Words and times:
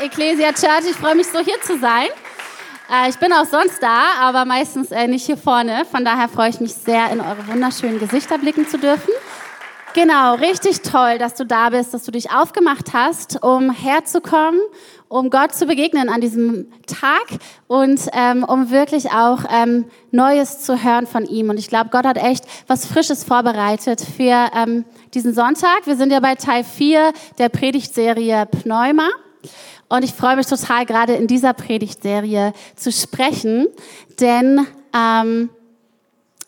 Ecclesia 0.00 0.52
Church. 0.52 0.90
Ich 0.90 0.96
freue 0.96 1.14
mich 1.14 1.26
so, 1.26 1.38
hier 1.38 1.60
zu 1.62 1.78
sein. 1.78 2.08
Äh, 2.90 3.08
ich 3.08 3.16
bin 3.16 3.32
auch 3.32 3.46
sonst 3.46 3.82
da, 3.82 4.12
aber 4.20 4.44
meistens 4.44 4.90
äh, 4.90 5.06
nicht 5.06 5.26
hier 5.26 5.36
vorne. 5.36 5.84
Von 5.90 6.04
daher 6.04 6.28
freue 6.28 6.50
ich 6.50 6.60
mich 6.60 6.74
sehr, 6.74 7.10
in 7.10 7.20
eure 7.20 7.46
wunderschönen 7.48 7.98
Gesichter 7.98 8.38
blicken 8.38 8.68
zu 8.68 8.78
dürfen. 8.78 9.12
Genau, 9.94 10.34
richtig 10.34 10.82
toll, 10.82 11.16
dass 11.16 11.34
du 11.34 11.46
da 11.46 11.70
bist, 11.70 11.94
dass 11.94 12.04
du 12.04 12.12
dich 12.12 12.30
aufgemacht 12.30 12.92
hast, 12.92 13.42
um 13.42 13.70
herzukommen, 13.70 14.60
um 15.08 15.30
Gott 15.30 15.54
zu 15.54 15.64
begegnen 15.64 16.10
an 16.10 16.20
diesem 16.20 16.70
Tag 16.86 17.40
und 17.66 18.00
ähm, 18.12 18.44
um 18.44 18.70
wirklich 18.70 19.12
auch 19.12 19.44
ähm, 19.50 19.86
Neues 20.10 20.60
zu 20.60 20.84
hören 20.84 21.06
von 21.06 21.24
ihm. 21.24 21.48
Und 21.48 21.58
ich 21.58 21.68
glaube, 21.68 21.88
Gott 21.90 22.04
hat 22.04 22.18
echt 22.18 22.44
was 22.66 22.84
Frisches 22.84 23.24
vorbereitet 23.24 24.02
für 24.02 24.50
ähm, 24.54 24.84
diesen 25.14 25.32
Sonntag. 25.32 25.86
Wir 25.86 25.96
sind 25.96 26.12
ja 26.12 26.20
bei 26.20 26.34
Teil 26.34 26.62
4 26.62 27.14
der 27.38 27.48
Predigtserie 27.48 28.44
Pneuma. 28.44 29.08
Und 29.88 30.04
ich 30.04 30.12
freue 30.12 30.36
mich 30.36 30.46
total, 30.46 30.84
gerade 30.84 31.14
in 31.14 31.26
dieser 31.26 31.52
Predigtserie 31.52 32.52
zu 32.74 32.90
sprechen, 32.90 33.68
denn 34.18 34.66
ähm, 34.92 35.50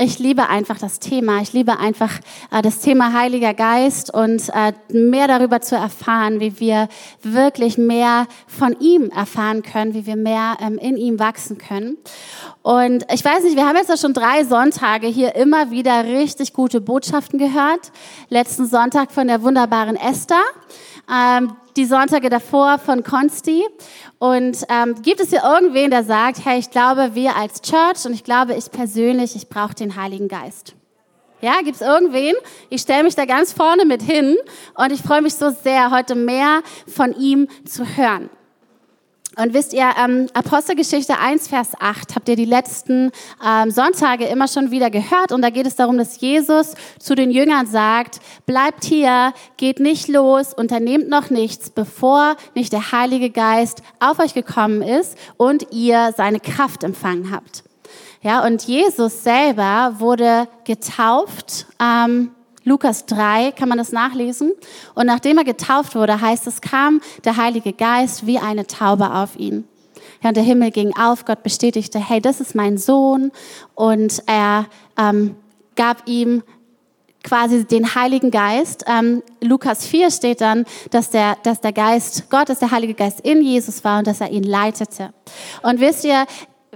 ich 0.00 0.20
liebe 0.20 0.48
einfach 0.48 0.78
das 0.78 1.00
Thema. 1.00 1.42
Ich 1.42 1.52
liebe 1.52 1.80
einfach 1.80 2.20
äh, 2.52 2.62
das 2.62 2.78
Thema 2.78 3.12
Heiliger 3.12 3.52
Geist 3.52 4.14
und 4.14 4.48
äh, 4.50 4.72
mehr 4.96 5.26
darüber 5.26 5.60
zu 5.60 5.74
erfahren, 5.74 6.38
wie 6.38 6.60
wir 6.60 6.88
wirklich 7.22 7.78
mehr 7.78 8.28
von 8.46 8.76
ihm 8.78 9.10
erfahren 9.10 9.62
können, 9.62 9.94
wie 9.94 10.06
wir 10.06 10.14
mehr 10.14 10.56
ähm, 10.60 10.78
in 10.78 10.96
ihm 10.96 11.18
wachsen 11.18 11.58
können. 11.58 11.96
Und 12.62 13.06
ich 13.12 13.24
weiß 13.24 13.42
nicht, 13.42 13.56
wir 13.56 13.66
haben 13.66 13.74
jetzt 13.74 13.88
ja 13.90 13.96
schon 13.96 14.14
drei 14.14 14.44
Sonntage 14.44 15.08
hier 15.08 15.34
immer 15.34 15.72
wieder 15.72 16.04
richtig 16.04 16.52
gute 16.52 16.80
Botschaften 16.80 17.40
gehört. 17.40 17.90
Letzten 18.28 18.66
Sonntag 18.66 19.10
von 19.10 19.26
der 19.26 19.42
wunderbaren 19.42 19.96
Esther. 19.96 20.42
Ähm, 21.10 21.56
die 21.76 21.84
Sonntage 21.84 22.28
davor 22.28 22.78
von 22.78 23.02
Konsti. 23.02 23.64
Und 24.18 24.64
ähm, 24.68 25.00
gibt 25.02 25.20
es 25.20 25.30
hier 25.30 25.42
irgendwen, 25.44 25.90
der 25.90 26.04
sagt, 26.04 26.44
hey, 26.44 26.58
ich 26.58 26.70
glaube, 26.70 27.14
wir 27.14 27.36
als 27.36 27.62
Church 27.62 28.04
und 28.04 28.12
ich 28.12 28.24
glaube, 28.24 28.54
ich 28.54 28.70
persönlich, 28.70 29.36
ich 29.36 29.48
brauche 29.48 29.74
den 29.74 29.96
Heiligen 29.96 30.28
Geist. 30.28 30.74
Ja, 31.40 31.58
gibt 31.62 31.76
es 31.76 31.82
irgendwen? 31.82 32.34
Ich 32.68 32.82
stelle 32.82 33.04
mich 33.04 33.14
da 33.14 33.24
ganz 33.24 33.52
vorne 33.52 33.84
mit 33.84 34.02
hin 34.02 34.36
und 34.74 34.92
ich 34.92 35.00
freue 35.00 35.22
mich 35.22 35.36
so 35.36 35.50
sehr, 35.50 35.92
heute 35.92 36.16
mehr 36.16 36.62
von 36.88 37.14
ihm 37.14 37.46
zu 37.64 37.84
hören. 37.96 38.28
Und 39.40 39.54
wisst 39.54 39.72
ihr, 39.72 39.88
ähm, 40.02 40.26
Apostelgeschichte 40.34 41.16
1, 41.16 41.46
Vers 41.46 41.68
8 41.78 42.16
habt 42.16 42.28
ihr 42.28 42.34
die 42.34 42.44
letzten 42.44 43.12
ähm, 43.46 43.70
Sonntage 43.70 44.24
immer 44.24 44.48
schon 44.48 44.72
wieder 44.72 44.90
gehört. 44.90 45.30
Und 45.30 45.42
da 45.42 45.50
geht 45.50 45.64
es 45.64 45.76
darum, 45.76 45.96
dass 45.96 46.20
Jesus 46.20 46.74
zu 46.98 47.14
den 47.14 47.30
Jüngern 47.30 47.66
sagt, 47.66 48.18
bleibt 48.46 48.84
hier, 48.84 49.32
geht 49.56 49.78
nicht 49.78 50.08
los, 50.08 50.52
unternehmt 50.54 51.08
noch 51.08 51.30
nichts, 51.30 51.70
bevor 51.70 52.34
nicht 52.56 52.72
der 52.72 52.90
Heilige 52.90 53.30
Geist 53.30 53.82
auf 54.00 54.18
euch 54.18 54.34
gekommen 54.34 54.82
ist 54.82 55.16
und 55.36 55.68
ihr 55.70 56.12
seine 56.16 56.40
Kraft 56.40 56.82
empfangen 56.82 57.30
habt. 57.30 57.62
Ja, 58.22 58.44
und 58.44 58.64
Jesus 58.64 59.22
selber 59.22 59.94
wurde 60.00 60.48
getauft. 60.64 61.66
Ähm, 61.80 62.32
Lukas 62.68 63.06
3 63.06 63.52
kann 63.52 63.68
man 63.68 63.78
das 63.78 63.92
nachlesen. 63.92 64.52
Und 64.94 65.06
nachdem 65.06 65.38
er 65.38 65.44
getauft 65.44 65.94
wurde, 65.94 66.20
heißt 66.20 66.46
es, 66.46 66.60
kam 66.60 67.00
der 67.24 67.36
Heilige 67.36 67.72
Geist 67.72 68.26
wie 68.26 68.38
eine 68.38 68.66
Taube 68.66 69.12
auf 69.12 69.36
ihn. 69.36 69.64
Ja, 70.22 70.28
und 70.28 70.36
der 70.36 70.44
Himmel 70.44 70.70
ging 70.70 70.96
auf, 70.96 71.24
Gott 71.24 71.42
bestätigte, 71.42 71.98
hey, 71.98 72.20
das 72.20 72.40
ist 72.40 72.54
mein 72.54 72.76
Sohn. 72.76 73.32
Und 73.74 74.22
er 74.26 74.66
ähm, 74.98 75.36
gab 75.76 76.06
ihm 76.06 76.42
quasi 77.24 77.64
den 77.64 77.94
Heiligen 77.94 78.30
Geist. 78.30 78.84
Ähm, 78.86 79.22
Lukas 79.40 79.86
4 79.86 80.10
steht 80.10 80.40
dann, 80.40 80.64
dass 80.90 81.10
der, 81.10 81.36
dass 81.42 81.60
der 81.60 81.72
Geist 81.72 82.30
Gottes, 82.30 82.58
der 82.58 82.70
Heilige 82.70 82.94
Geist 82.94 83.20
in 83.20 83.42
Jesus 83.42 83.82
war 83.84 83.98
und 83.98 84.06
dass 84.06 84.20
er 84.20 84.30
ihn 84.30 84.44
leitete. 84.44 85.12
Und 85.62 85.80
wisst 85.80 86.04
ihr, 86.04 86.26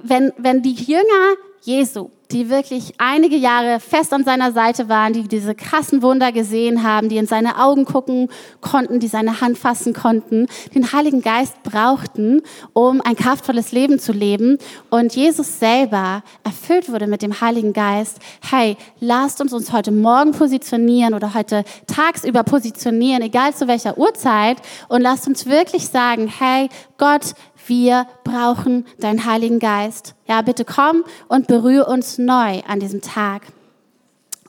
wenn, 0.02 0.32
wenn 0.36 0.62
die 0.62 0.74
Jünger 0.74 1.36
Jesu 1.62 2.10
die 2.32 2.48
wirklich 2.48 2.94
einige 2.98 3.36
Jahre 3.36 3.78
fest 3.78 4.12
an 4.12 4.24
seiner 4.24 4.52
Seite 4.52 4.88
waren, 4.88 5.12
die 5.12 5.28
diese 5.28 5.54
krassen 5.54 6.02
Wunder 6.02 6.32
gesehen 6.32 6.82
haben, 6.82 7.08
die 7.08 7.18
in 7.18 7.26
seine 7.26 7.58
Augen 7.58 7.84
gucken 7.84 8.28
konnten, 8.60 9.00
die 9.00 9.08
seine 9.08 9.40
Hand 9.40 9.58
fassen 9.58 9.92
konnten, 9.92 10.46
den 10.74 10.92
Heiligen 10.92 11.22
Geist 11.22 11.62
brauchten, 11.62 12.42
um 12.72 13.00
ein 13.02 13.16
kraftvolles 13.16 13.72
Leben 13.72 13.98
zu 13.98 14.12
leben. 14.12 14.58
Und 14.90 15.14
Jesus 15.14 15.58
selber 15.58 16.22
erfüllt 16.42 16.90
wurde 16.90 17.06
mit 17.06 17.22
dem 17.22 17.40
Heiligen 17.40 17.72
Geist. 17.72 18.18
Hey, 18.50 18.76
lasst 19.00 19.40
uns 19.40 19.52
uns 19.52 19.72
heute 19.72 19.92
Morgen 19.92 20.32
positionieren 20.32 21.14
oder 21.14 21.34
heute 21.34 21.64
tagsüber 21.86 22.42
positionieren, 22.44 23.22
egal 23.22 23.54
zu 23.54 23.68
welcher 23.68 23.98
Uhrzeit, 23.98 24.56
und 24.88 25.02
lasst 25.02 25.28
uns 25.28 25.46
wirklich 25.46 25.86
sagen, 25.88 26.32
hey, 26.38 26.68
Gott, 26.98 27.34
wir 27.66 28.06
brauchen 28.24 28.86
deinen 28.98 29.24
Heiligen 29.24 29.58
Geist. 29.58 30.14
Ja, 30.26 30.42
bitte 30.42 30.64
komm 30.64 31.04
und 31.28 31.46
berühre 31.46 31.86
uns 31.86 32.18
neu 32.18 32.60
an 32.66 32.80
diesem 32.80 33.00
Tag. 33.00 33.42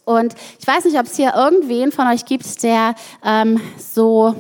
Und 0.06 0.36
ich 0.60 0.68
weiß 0.68 0.86
nicht, 0.86 1.00
ob 1.00 1.06
es 1.06 1.16
hier 1.16 1.34
irgendwen 1.36 1.92
von 1.92 2.08
euch 2.08 2.26
gibt, 2.26 2.62
der 2.64 2.96
ähm, 3.24 3.62
so 3.78 4.36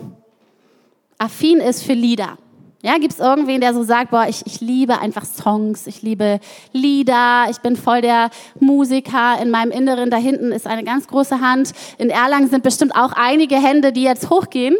affin 1.17 1.59
ist 1.59 1.83
für 1.83 1.93
Lieder. 1.93 2.37
Ja, 2.85 2.97
gibt 2.97 3.13
es 3.13 3.19
irgendwen, 3.19 3.61
der 3.61 3.73
so 3.73 3.81
sagt, 3.83 4.11
boah, 4.11 4.25
ich, 4.27 4.45
ich 4.45 4.59
liebe 4.59 4.99
einfach 4.99 5.23
Songs, 5.23 5.87
ich 5.87 6.01
liebe 6.01 6.41
Lieder, 6.73 7.45
ich 7.49 7.59
bin 7.59 7.77
voll 7.77 8.01
der 8.01 8.29
Musiker. 8.59 9.41
In 9.41 9.51
meinem 9.51 9.71
Inneren 9.71 10.09
da 10.09 10.17
hinten 10.17 10.51
ist 10.51 10.67
eine 10.67 10.83
ganz 10.83 11.07
große 11.07 11.39
Hand. 11.39 11.71
In 11.97 12.09
Erlangen 12.09 12.49
sind 12.49 12.61
bestimmt 12.61 12.93
auch 12.93 13.13
einige 13.13 13.55
Hände, 13.55 13.93
die 13.93 14.03
jetzt 14.03 14.29
hochgehen. 14.29 14.75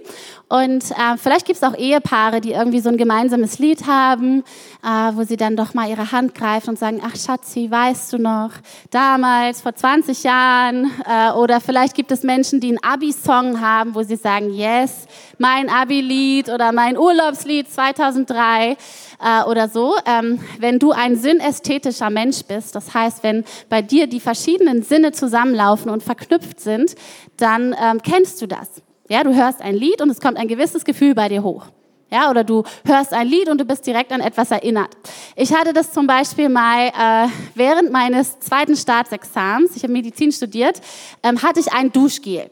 Und 0.53 0.91
äh, 0.91 1.17
vielleicht 1.17 1.47
gibt 1.47 1.57
es 1.57 1.63
auch 1.63 1.75
Ehepaare, 1.75 2.39
die 2.39 2.51
irgendwie 2.51 2.79
so 2.79 2.89
ein 2.89 2.97
gemeinsames 2.97 3.57
Lied 3.57 3.87
haben, 3.87 4.43
äh, 4.83 4.87
wo 5.15 5.23
sie 5.23 5.35
dann 5.35 5.55
doch 5.55 5.73
mal 5.73 5.89
ihre 5.89 6.11
Hand 6.11 6.35
greifen 6.35 6.69
und 6.69 6.77
sagen, 6.77 7.01
ach 7.03 7.15
Schatzi, 7.15 7.71
weißt 7.71 8.13
du 8.13 8.19
noch, 8.19 8.51
damals, 8.91 9.61
vor 9.61 9.73
20 9.73 10.21
Jahren. 10.21 10.91
Äh, 11.09 11.31
oder 11.31 11.59
vielleicht 11.59 11.95
gibt 11.95 12.11
es 12.11 12.21
Menschen, 12.21 12.59
die 12.59 12.67
einen 12.67 12.83
Abi-Song 12.83 13.61
haben, 13.61 13.95
wo 13.95 14.03
sie 14.03 14.15
sagen, 14.15 14.53
yes, 14.53 15.07
mein 15.39 15.69
Abi-Lied 15.69 16.49
oder 16.49 16.71
mein 16.71 16.99
Urlaubslied 16.99 17.67
2003 17.73 18.73
äh, 18.73 19.43
oder 19.49 19.67
so. 19.69 19.95
Ähm, 20.05 20.39
wenn 20.59 20.77
du 20.77 20.91
ein 20.91 21.15
sinnästhetischer 21.15 22.11
Mensch 22.11 22.43
bist, 22.43 22.75
das 22.75 22.93
heißt, 22.93 23.23
wenn 23.23 23.43
bei 23.69 23.81
dir 23.81 24.05
die 24.05 24.19
verschiedenen 24.19 24.83
Sinne 24.83 25.13
zusammenlaufen 25.13 25.89
und 25.89 26.03
verknüpft 26.03 26.59
sind, 26.59 26.93
dann 27.37 27.75
ähm, 27.83 28.03
kennst 28.03 28.39
du 28.39 28.45
das. 28.45 28.83
Ja, 29.09 29.23
du 29.23 29.35
hörst 29.35 29.61
ein 29.61 29.75
Lied 29.75 30.01
und 30.01 30.09
es 30.09 30.21
kommt 30.21 30.37
ein 30.37 30.47
gewisses 30.47 30.85
Gefühl 30.85 31.13
bei 31.13 31.27
dir 31.27 31.43
hoch. 31.43 31.65
Ja, 32.09 32.29
oder 32.29 32.43
du 32.43 32.63
hörst 32.85 33.11
ein 33.11 33.27
Lied 33.27 33.49
und 33.49 33.59
du 33.59 33.65
bist 33.65 33.85
direkt 33.87 34.11
an 34.11 34.21
etwas 34.21 34.51
erinnert. 34.51 34.95
Ich 35.35 35.53
hatte 35.53 35.73
das 35.73 35.91
zum 35.91 36.05
Beispiel 36.05 36.47
mal 36.47 36.87
äh, 36.87 37.27
während 37.55 37.91
meines 37.91 38.39
zweiten 38.39 38.75
Staatsexamens, 38.75 39.75
ich 39.75 39.83
habe 39.83 39.93
Medizin 39.93 40.31
studiert, 40.31 40.79
ähm, 41.23 41.41
hatte 41.41 41.59
ich 41.59 41.73
ein 41.73 41.91
Duschgel. 41.91 42.51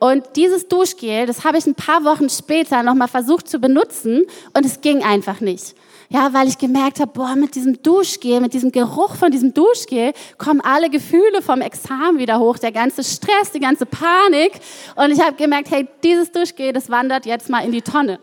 Und 0.00 0.24
dieses 0.34 0.68
Duschgel, 0.68 1.26
das 1.26 1.44
habe 1.44 1.56
ich 1.56 1.66
ein 1.66 1.74
paar 1.74 2.04
Wochen 2.04 2.28
später 2.28 2.82
nochmal 2.82 3.08
versucht 3.08 3.48
zu 3.48 3.58
benutzen 3.58 4.24
und 4.54 4.66
es 4.66 4.80
ging 4.80 5.02
einfach 5.02 5.40
nicht. 5.40 5.74
Ja, 6.08 6.32
weil 6.32 6.46
ich 6.48 6.58
gemerkt 6.58 7.00
habe, 7.00 7.10
boah, 7.12 7.34
mit 7.34 7.54
diesem 7.54 7.82
Duschgel, 7.82 8.40
mit 8.40 8.54
diesem 8.54 8.70
Geruch 8.70 9.16
von 9.16 9.30
diesem 9.30 9.52
Duschgel 9.52 10.12
kommen 10.38 10.60
alle 10.60 10.88
Gefühle 10.88 11.42
vom 11.42 11.60
Examen 11.60 12.18
wieder 12.18 12.38
hoch, 12.38 12.58
der 12.58 12.72
ganze 12.72 13.02
Stress, 13.02 13.50
die 13.52 13.60
ganze 13.60 13.86
Panik. 13.86 14.52
Und 14.94 15.10
ich 15.10 15.20
habe 15.20 15.34
gemerkt, 15.36 15.70
hey, 15.70 15.88
dieses 16.04 16.30
Duschgel, 16.30 16.72
das 16.72 16.90
wandert 16.90 17.26
jetzt 17.26 17.50
mal 17.50 17.64
in 17.64 17.72
die 17.72 17.82
Tonne. 17.82 18.20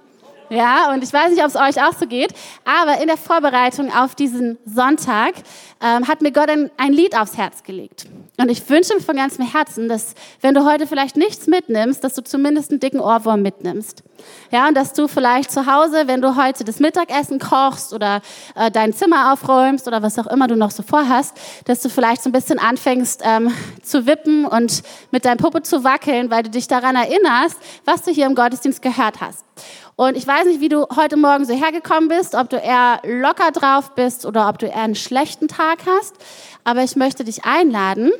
Ja, 0.54 0.94
und 0.94 1.04
ich 1.04 1.12
weiß 1.12 1.32
nicht, 1.32 1.42
ob 1.42 1.48
es 1.48 1.56
euch 1.56 1.84
auch 1.84 1.94
so 1.98 2.06
geht, 2.06 2.32
aber 2.64 3.02
in 3.02 3.08
der 3.08 3.18
Vorbereitung 3.18 3.92
auf 3.92 4.14
diesen 4.14 4.60
Sonntag 4.66 5.34
ähm, 5.82 6.08
hat 6.08 6.22
mir 6.22 6.32
Gott 6.32 6.48
ein, 6.48 6.70
ein 6.78 6.94
Lied 6.94 7.18
aufs 7.18 7.38
Herz 7.38 7.64
gelegt. 7.64 8.06
Und 8.38 8.50
ich 8.50 8.68
wünsche 8.70 8.94
mir 8.94 9.02
von 9.02 9.16
ganzem 9.16 9.52
Herzen, 9.52 9.90
dass 9.90 10.14
wenn 10.42 10.54
du 10.54 10.64
heute 10.64 10.86
vielleicht 10.86 11.18
nichts 11.18 11.48
mitnimmst, 11.48 12.04
dass 12.04 12.14
du 12.14 12.24
zumindest 12.24 12.70
einen 12.70 12.80
dicken 12.80 13.00
Ohrwurm 13.00 13.42
mitnimmst. 13.42 14.04
Ja, 14.52 14.68
und 14.68 14.76
dass 14.76 14.94
du 14.94 15.08
vielleicht 15.08 15.52
zu 15.52 15.66
Hause, 15.66 16.04
wenn 16.06 16.22
du 16.22 16.36
heute 16.36 16.64
das 16.64 16.80
Mittagessen 16.80 17.40
kochst 17.40 17.92
oder 17.92 18.22
äh, 18.56 18.70
dein 18.70 18.94
Zimmer 18.94 19.34
aufräumst 19.34 19.88
oder 19.88 20.02
was 20.04 20.20
auch 20.20 20.28
immer 20.28 20.48
du 20.48 20.56
noch 20.56 20.72
so 20.72 20.84
vorhast, 20.84 21.36
dass 21.66 21.82
du 21.82 21.90
vielleicht 21.90 22.22
so 22.22 22.30
ein 22.30 22.34
bisschen 22.34 22.60
anfängst 22.60 23.22
ähm, 23.24 23.52
zu 23.82 24.06
wippen 24.06 24.46
und 24.46 24.84
mit 25.12 25.26
deinem 25.26 25.38
Puppe 25.38 25.64
zu 25.64 25.84
wackeln, 25.84 26.30
weil 26.30 26.44
du 26.44 26.52
dich 26.52 26.68
daran 26.68 26.96
erinnerst, 26.96 27.58
was 27.86 28.04
du 28.04 28.12
hier 28.12 28.28
im 28.28 28.36
Gottesdienst 28.36 28.82
gehört 28.82 29.20
hast. 29.20 29.44
Und 29.96 30.18
ich 30.18 30.26
weiß 30.26 30.46
nicht, 30.46 30.60
wie 30.60 30.70
du 30.70 30.88
heute 30.96 31.18
Morgen 31.18 31.46
so 31.46 31.54
hergekommen 31.54 32.10
bist, 32.10 32.34
ob 32.36 32.50
du 32.50 32.58
eher 32.58 33.00
locker 33.04 33.52
drauf 33.52 33.92
bist 33.96 34.26
oder 34.26 34.50
ob 34.50 34.58
du 34.58 34.66
eher 34.66 34.78
einen 34.78 34.96
schlechten 34.96 35.48
Tag 35.48 35.80
hast. 35.86 36.16
Aber 36.64 36.84
ich 36.84 36.96
möchte 36.96 37.24
dich 37.24 37.46
einladen, 37.46 38.12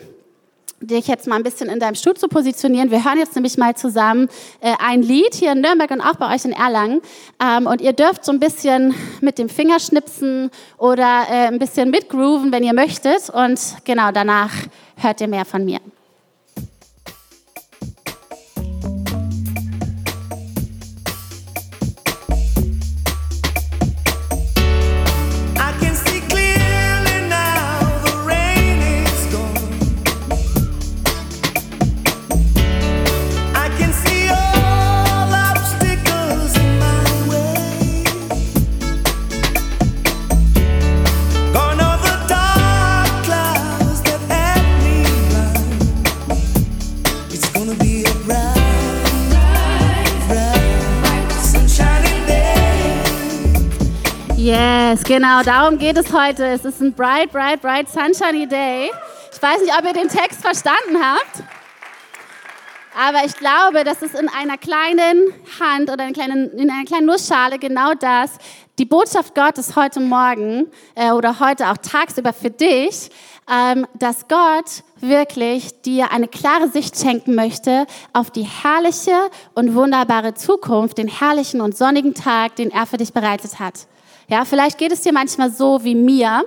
dich 0.80 1.08
jetzt 1.08 1.28
mal 1.28 1.38
ein 1.38 1.44
bisschen 1.44 1.70
in 1.70 1.80
deinem 1.80 1.96
Stuhl 1.96 2.16
zu 2.16 2.28
positionieren. 2.28 2.92
Wir 2.92 3.04
hören 3.04 3.18
jetzt 3.18 3.36
nämlich 3.36 3.58
mal 3.58 3.76
zusammen 3.76 4.28
äh, 4.60 4.74
ein 4.80 5.02
Lied 5.02 5.34
hier 5.34 5.54
in 5.54 5.62
Nürnberg 5.62 5.90
und 5.92 6.02
auch 6.02 6.16
bei 6.16 6.34
euch 6.34 6.46
in 6.46 6.52
Erlangen. 6.52 7.02
Ähm, 7.42 7.66
und 7.66 7.82
ihr 7.82 7.94
dürft 7.94 8.26
so 8.26 8.32
ein 8.32 8.40
bisschen 8.40 8.94
mit 9.22 9.38
dem 9.38 9.50
Finger 9.50 9.80
schnipsen 9.80 10.52
oder 10.78 11.24
äh, 11.30 11.48
ein 11.48 11.60
bisschen 11.60 11.90
mitgrooven, 11.90 12.52
wenn 12.52 12.64
ihr 12.64 12.74
möchtet. 12.74 13.30
Und 13.30 13.60
genau 13.84 14.12
danach 14.12 14.52
hört 14.98 15.22
ihr 15.22 15.28
mehr 15.28 15.46
von 15.46 15.66
mir. 15.66 15.80
Yes, 54.44 55.02
genau, 55.06 55.42
darum 55.42 55.78
geht 55.78 55.96
es 55.98 56.12
heute. 56.12 56.46
Es 56.46 56.66
ist 56.66 56.82
ein 56.82 56.92
bright, 56.92 57.32
bright, 57.32 57.62
bright, 57.62 57.88
sunshiny 57.88 58.46
day. 58.46 58.92
Ich 59.32 59.42
weiß 59.42 59.62
nicht, 59.62 59.72
ob 59.72 59.86
ihr 59.86 59.94
den 59.94 60.10
Text 60.10 60.42
verstanden 60.42 61.02
habt. 61.02 61.44
Aber 62.94 63.26
ich 63.26 63.38
glaube, 63.38 63.86
dass 63.86 64.02
es 64.02 64.14
in 64.14 64.28
einer 64.28 64.58
kleinen 64.58 65.34
Hand 65.62 65.90
oder 65.90 66.06
in, 66.06 66.70
einer 66.70 66.84
kleinen 66.84 67.06
Nussschale 67.06 67.58
genau 67.58 67.94
das, 67.94 68.32
die 68.78 68.84
Botschaft 68.84 69.34
Gottes 69.34 69.78
heute 69.78 70.02
Morgen 70.02 70.68
äh, 70.96 71.12
oder 71.12 71.40
heute 71.40 71.70
auch 71.70 71.78
tagsüber 71.78 72.34
für 72.34 72.50
dich, 72.50 73.12
ähm, 73.50 73.88
dass 73.94 74.28
Gott 74.28 74.84
wirklich 75.00 75.82
dir 75.84 76.12
eine 76.12 76.28
klare 76.28 76.68
Sicht 76.68 77.00
schenken 77.00 77.34
möchte 77.36 77.88
auf 78.12 78.30
die 78.30 78.44
herrliche 78.44 79.30
und 79.54 79.74
wunderbare 79.74 80.34
Zukunft, 80.34 80.98
den 80.98 81.08
herrlichen 81.08 81.62
und 81.62 81.78
sonnigen 81.78 82.14
Tag, 82.14 82.58
den 82.58 82.72
er 82.72 82.86
für 82.86 82.98
dich 82.98 83.14
bereitet 83.14 83.62
hat. 83.62 83.88
Ja, 84.34 84.46
vielleicht 84.46 84.80
geht 84.80 84.92
es 84.92 85.02
dir 85.02 85.14
manchmal 85.14 85.52
so 85.52 85.84
wie 85.84 85.94
mir, 85.94 86.44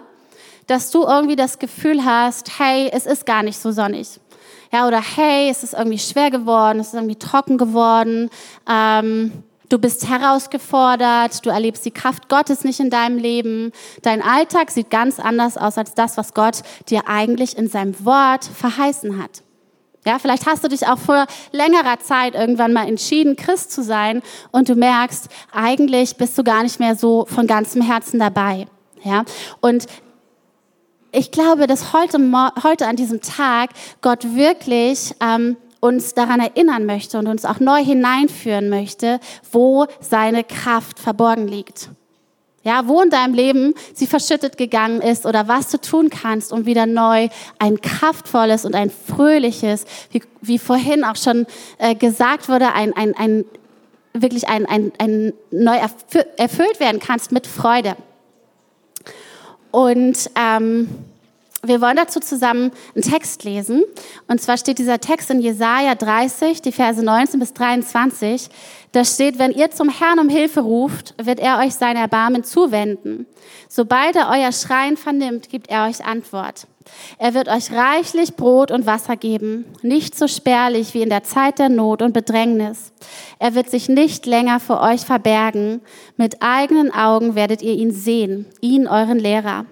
dass 0.67 0.91
du 0.91 1.05
irgendwie 1.05 1.37
das 1.37 1.61
Gefühl 1.61 2.05
hast, 2.05 2.59
hey, 2.59 2.91
es 2.93 3.07
ist 3.07 3.25
gar 3.25 3.45
nicht 3.45 3.61
so 3.61 3.71
sonnig. 3.71 4.19
Ja, 4.73 4.89
oder 4.89 5.01
hey, 5.01 5.49
es 5.49 5.63
ist 5.63 5.73
irgendwie 5.73 6.01
schwer 6.01 6.33
geworden, 6.33 6.81
es 6.81 6.89
ist 6.89 6.95
irgendwie 6.95 7.15
trocken 7.15 7.59
geworden. 7.59 8.29
Ähm, 8.69 9.31
du 9.69 9.79
bist 9.79 10.09
herausgefordert, 10.09 11.47
du 11.47 11.51
erlebst 11.51 11.85
die 11.85 11.93
Kraft 11.93 12.29
Gottes 12.29 12.65
nicht 12.65 12.81
in 12.81 12.91
deinem 12.91 13.19
Leben. 13.19 13.71
Dein 14.03 14.21
Alltag 14.21 14.73
sieht 14.73 14.91
ganz 14.91 15.21
anders 15.21 15.57
aus 15.57 15.79
als 15.79 15.95
das, 15.95 16.17
was 16.17 16.35
Gott 16.35 16.63
dir 16.89 17.03
eigentlich 17.07 17.57
in 17.57 17.69
seinem 17.69 18.05
Wort 18.05 18.47
verheißen 18.47 19.23
hat. 19.23 19.45
Ja, 20.07 20.21
vielleicht 20.21 20.47
hast 20.47 20.63
du 20.63 20.69
dich 20.69 20.87
auch 20.87 20.99
vor 20.99 21.27
längerer 21.51 21.99
Zeit 21.99 22.37
irgendwann 22.37 22.73
mal 22.73 22.87
entschieden, 22.87 23.35
Christ 23.35 23.73
zu 23.73 23.83
sein 23.83 24.23
und 24.53 24.69
du 24.69 24.77
merkst, 24.77 25.29
eigentlich 25.51 26.17
bist 26.17 26.39
du 26.39 26.45
gar 26.45 26.63
nicht 26.63 26.79
mehr 26.79 26.95
so 26.95 27.27
von 27.27 27.49
ganzem 27.49 27.83
Herzen 27.83 28.21
dabei. 28.21 28.69
Ja, 29.03 29.25
und 29.61 29.87
ich 31.11 31.33
glaube, 31.33 31.67
dass 31.67 31.93
heute, 31.93 32.19
heute 32.63 32.87
an 32.87 32.95
diesem 32.95 33.21
Tag 33.21 33.71
Gott 34.01 34.37
wirklich 34.37 35.13
ähm, 35.21 35.57
uns 35.81 36.15
daran 36.15 36.39
erinnern 36.39 36.87
möchte 36.87 37.19
und 37.19 37.27
uns 37.27 37.45
auch 37.45 37.59
neu 37.59 37.85
hineinführen 37.85 38.69
möchte, 38.69 39.19
wo 39.51 39.87
seine 39.99 40.45
Kraft 40.45 41.01
verborgen 41.01 41.49
liegt. 41.49 41.91
Ja, 42.67 42.89
wo 42.89 43.01
in 43.01 43.11
deinem 43.11 43.33
Leben 43.33 43.75
sie 43.95 44.09
verschüttet 44.09 44.57
gegangen 44.57 45.01
ist 45.01 45.25
oder 45.25 45.47
was 45.47 45.71
du 45.71 45.81
tun 45.81 46.11
kannst, 46.11 46.53
um 46.53 46.67
wieder 46.67 46.85
neu 46.85 47.29
ein 47.61 47.81
kraftvolles 47.81 48.65
und 48.65 48.75
ein 48.75 48.91
fröhliches, 48.91 49.85
wie, 50.11 50.21
wie 50.41 50.59
vorhin 50.59 51.05
auch 51.05 51.15
schon 51.15 51.47
äh, 51.79 51.95
gesagt 51.95 52.49
wurde, 52.49 52.73
ein, 52.73 52.93
ein, 52.97 53.17
ein 53.17 53.45
wirklich 54.15 54.49
ein, 54.49 54.67
ein, 54.67 54.91
ein 54.99 55.33
neu 55.53 55.77
erfüllt 56.39 56.81
werden 56.81 56.99
kannst 56.99 57.31
mit 57.31 57.47
Freude. 57.47 57.95
Und 59.71 60.29
ähm, 60.35 60.89
wir 61.69 61.81
wollen 61.81 61.97
dazu 61.97 62.21
zusammen 62.21 62.71
einen 62.95 63.03
Text 63.03 63.45
lesen. 63.45 63.85
Und 64.29 64.41
zwar 64.41 64.57
steht 64.57 64.79
dieser 64.79 65.01
Text 65.01 65.31
in 65.31 65.41
Jesaja 65.41 65.95
30, 65.95 66.63
die 66.63 66.73
Verse 66.73 67.03
19 67.03 67.41
bis 67.41 67.53
23. 67.55 68.49
Da 68.93 69.05
steht, 69.05 69.39
wenn 69.39 69.53
ihr 69.53 69.71
zum 69.71 69.89
Herrn 69.89 70.19
um 70.19 70.29
Hilfe 70.29 70.61
ruft, 70.61 71.15
wird 71.23 71.39
er 71.41 71.59
euch 71.59 71.75
sein 71.75 71.97
Erbarmen 71.97 72.45
zuwenden. 72.45 73.27
Sobald 73.69 74.17
er 74.17 74.31
euer 74.31 74.53
Schreien 74.53 74.97
vernimmt, 74.97 75.49
gibt 75.49 75.69
er 75.69 75.87
euch 75.87 76.05
Antwort. 76.05 76.67
Er 77.19 77.35
wird 77.35 77.49
euch 77.49 77.73
reichlich 77.73 78.37
Brot 78.37 78.71
und 78.71 78.87
Wasser 78.87 79.17
geben, 79.17 79.65
nicht 79.83 80.17
so 80.17 80.29
spärlich 80.29 80.95
wie 80.95 81.03
in 81.03 81.11
der 81.11 81.25
Zeit 81.25 81.59
der 81.59 81.69
Not 81.69 82.03
und 82.03 82.13
Bedrängnis. 82.13 82.93
Er 83.39 83.55
wird 83.55 83.71
sich 83.71 83.89
nicht 83.89 84.27
länger 84.27 84.61
vor 84.61 84.81
euch 84.81 85.01
verbergen. 85.01 85.81
Mit 86.17 86.43
eigenen 86.43 86.93
Augen 86.93 87.35
werdet 87.35 87.63
ihr 87.63 87.75
ihn 87.75 87.91
sehen, 87.91 88.47
ihn, 88.61 88.87
euren 88.87 89.19
Lehrer. 89.19 89.67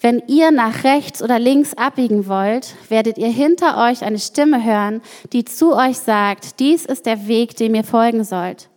Wenn 0.00 0.22
ihr 0.26 0.50
nach 0.50 0.84
rechts 0.84 1.22
oder 1.22 1.38
links 1.38 1.74
abbiegen 1.74 2.26
wollt, 2.26 2.74
werdet 2.88 3.18
ihr 3.18 3.28
hinter 3.28 3.78
euch 3.88 4.02
eine 4.02 4.18
Stimme 4.18 4.64
hören, 4.64 5.00
die 5.32 5.44
zu 5.44 5.74
euch 5.74 5.98
sagt, 5.98 6.60
dies 6.60 6.84
ist 6.84 7.06
der 7.06 7.26
Weg, 7.26 7.56
dem 7.56 7.74
ihr 7.74 7.84
folgen 7.84 8.24
sollt. 8.24 8.68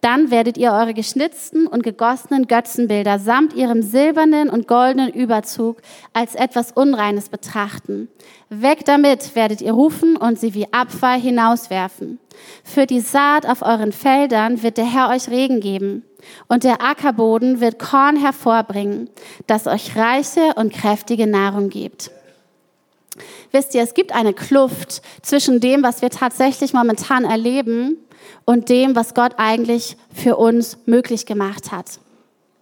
Dann 0.00 0.30
werdet 0.30 0.56
ihr 0.58 0.72
eure 0.72 0.94
geschnitzten 0.94 1.66
und 1.66 1.82
gegossenen 1.82 2.46
Götzenbilder 2.46 3.18
samt 3.18 3.54
ihrem 3.54 3.82
silbernen 3.82 4.50
und 4.50 4.68
goldenen 4.68 5.10
Überzug 5.12 5.78
als 6.12 6.34
etwas 6.34 6.70
Unreines 6.72 7.28
betrachten. 7.28 8.08
Weg 8.48 8.84
damit 8.84 9.34
werdet 9.34 9.62
ihr 9.62 9.72
rufen 9.72 10.16
und 10.16 10.38
sie 10.38 10.54
wie 10.54 10.72
Abfall 10.72 11.18
hinauswerfen. 11.18 12.20
Für 12.64 12.86
die 12.86 13.00
Saat 13.00 13.46
auf 13.46 13.62
euren 13.62 13.92
Feldern 13.92 14.62
wird 14.62 14.76
der 14.76 14.90
Herr 14.90 15.10
euch 15.10 15.28
Regen 15.28 15.60
geben 15.60 16.04
und 16.48 16.64
der 16.64 16.82
Ackerboden 16.82 17.60
wird 17.60 17.78
Korn 17.78 18.16
hervorbringen, 18.16 19.08
das 19.46 19.66
euch 19.66 19.96
reiche 19.96 20.54
und 20.56 20.72
kräftige 20.72 21.26
Nahrung 21.26 21.68
gibt. 21.68 22.10
Wisst 23.52 23.74
ihr, 23.74 23.82
es 23.82 23.94
gibt 23.94 24.14
eine 24.14 24.34
Kluft 24.34 25.02
zwischen 25.22 25.60
dem, 25.60 25.82
was 25.82 26.02
wir 26.02 26.10
tatsächlich 26.10 26.72
momentan 26.72 27.24
erleben 27.24 27.96
und 28.44 28.68
dem, 28.68 28.94
was 28.96 29.14
Gott 29.14 29.32
eigentlich 29.38 29.96
für 30.12 30.36
uns 30.36 30.78
möglich 30.86 31.26
gemacht 31.26 31.72
hat. 31.72 32.00